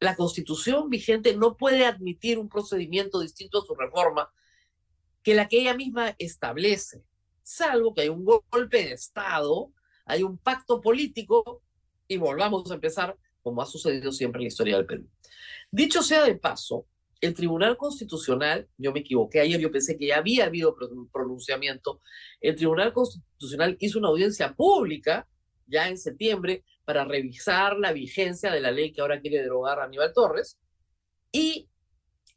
La 0.00 0.16
constitución 0.16 0.88
vigente 0.88 1.36
no 1.36 1.58
puede 1.58 1.84
admitir 1.84 2.38
un 2.38 2.48
procedimiento 2.48 3.20
distinto 3.20 3.58
a 3.58 3.66
su 3.66 3.74
reforma 3.74 4.32
que 5.22 5.34
la 5.34 5.48
que 5.48 5.60
ella 5.60 5.74
misma 5.74 6.14
establece, 6.18 7.04
salvo 7.42 7.92
que 7.92 8.00
hay 8.00 8.08
un 8.08 8.24
golpe 8.24 8.78
de 8.78 8.92
Estado, 8.92 9.70
hay 10.06 10.22
un 10.22 10.38
pacto 10.38 10.80
político 10.80 11.60
y 12.08 12.16
volvamos 12.16 12.70
a 12.70 12.74
empezar 12.74 13.18
como 13.42 13.60
ha 13.60 13.66
sucedido 13.66 14.10
siempre 14.10 14.38
en 14.38 14.44
la 14.44 14.48
historia 14.48 14.76
del 14.78 14.86
Perú. 14.86 15.06
Dicho 15.74 16.04
sea 16.04 16.22
de 16.22 16.36
paso, 16.36 16.86
el 17.20 17.34
Tribunal 17.34 17.76
Constitucional, 17.76 18.68
yo 18.78 18.92
me 18.92 19.00
equivoqué 19.00 19.40
ayer, 19.40 19.58
yo 19.60 19.72
pensé 19.72 19.98
que 19.98 20.06
ya 20.06 20.18
había 20.18 20.44
habido 20.44 20.76
pronunciamiento, 21.12 22.00
el 22.40 22.54
Tribunal 22.54 22.92
Constitucional 22.92 23.76
hizo 23.80 23.98
una 23.98 24.06
audiencia 24.06 24.54
pública 24.54 25.26
ya 25.66 25.88
en 25.88 25.98
septiembre 25.98 26.64
para 26.84 27.04
revisar 27.04 27.76
la 27.76 27.90
vigencia 27.92 28.52
de 28.52 28.60
la 28.60 28.70
ley 28.70 28.92
que 28.92 29.00
ahora 29.00 29.20
quiere 29.20 29.42
derogar 29.42 29.80
a 29.80 29.86
Aníbal 29.86 30.12
Torres 30.12 30.60
y 31.32 31.68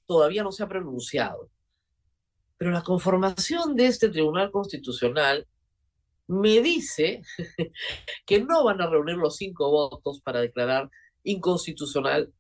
todavía 0.07 0.41
no 0.41 0.51
se 0.51 0.63
ha 0.63 0.67
pronunciado. 0.67 1.51
Pero 2.57 2.71
la 2.71 2.81
conformación 2.81 3.75
de 3.75 3.85
este 3.85 4.09
Tribunal 4.09 4.49
Constitucional 4.49 5.47
me 6.25 6.59
dice 6.61 7.21
que 8.25 8.41
no 8.41 8.63
van 8.63 8.81
a 8.81 8.89
reunir 8.89 9.17
los 9.17 9.35
cinco 9.35 9.69
votos 9.69 10.21
para 10.21 10.41
declarar 10.41 10.89
inconstitucional 11.21 12.33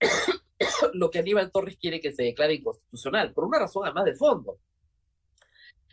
lo 0.94 1.10
que 1.10 1.18
Aníbal 1.18 1.50
Torres 1.50 1.76
quiere 1.76 2.00
que 2.00 2.12
se 2.12 2.22
declare 2.22 2.54
inconstitucional, 2.54 3.32
por 3.32 3.44
una 3.44 3.58
razón 3.58 3.84
además 3.84 4.04
de 4.04 4.14
fondo. 4.14 4.58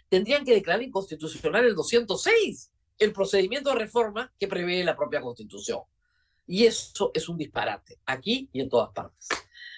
Tendrían 0.07 0.43
que 0.43 0.53
declarar 0.53 0.81
inconstitucional 0.81 1.65
el 1.65 1.75
206, 1.75 2.71
el 2.97 3.13
procedimiento 3.13 3.69
de 3.69 3.75
reforma 3.75 4.33
que 4.39 4.47
prevé 4.47 4.83
la 4.83 4.95
propia 4.95 5.21
Constitución. 5.21 5.81
Y 6.47 6.65
eso 6.65 7.11
es 7.13 7.29
un 7.29 7.37
disparate, 7.37 7.99
aquí 8.07 8.49
y 8.51 8.61
en 8.61 8.69
todas 8.69 8.89
partes. 8.91 9.27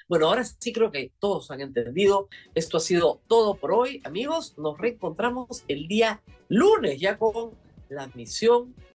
Bueno, 0.08 0.28
ahora 0.28 0.44
sí 0.44 0.74
creo 0.74 0.91
que 0.91 1.12
todos 1.20 1.52
han 1.52 1.62
entendido. 1.62 2.30
Esto 2.56 2.78
ha 2.78 2.80
sido 2.82 3.22
todo 3.28 3.56
por 3.56 3.72
hoy, 3.74 4.02
amigos. 4.04 4.58
Nos 4.58 4.78
reencontramos 4.78 5.63
el 5.67 5.88
día 5.88 6.22
lunes 6.48 7.00
ya 7.00 7.17
con 7.17 7.52
la 7.89 8.08
misión. 8.08 8.74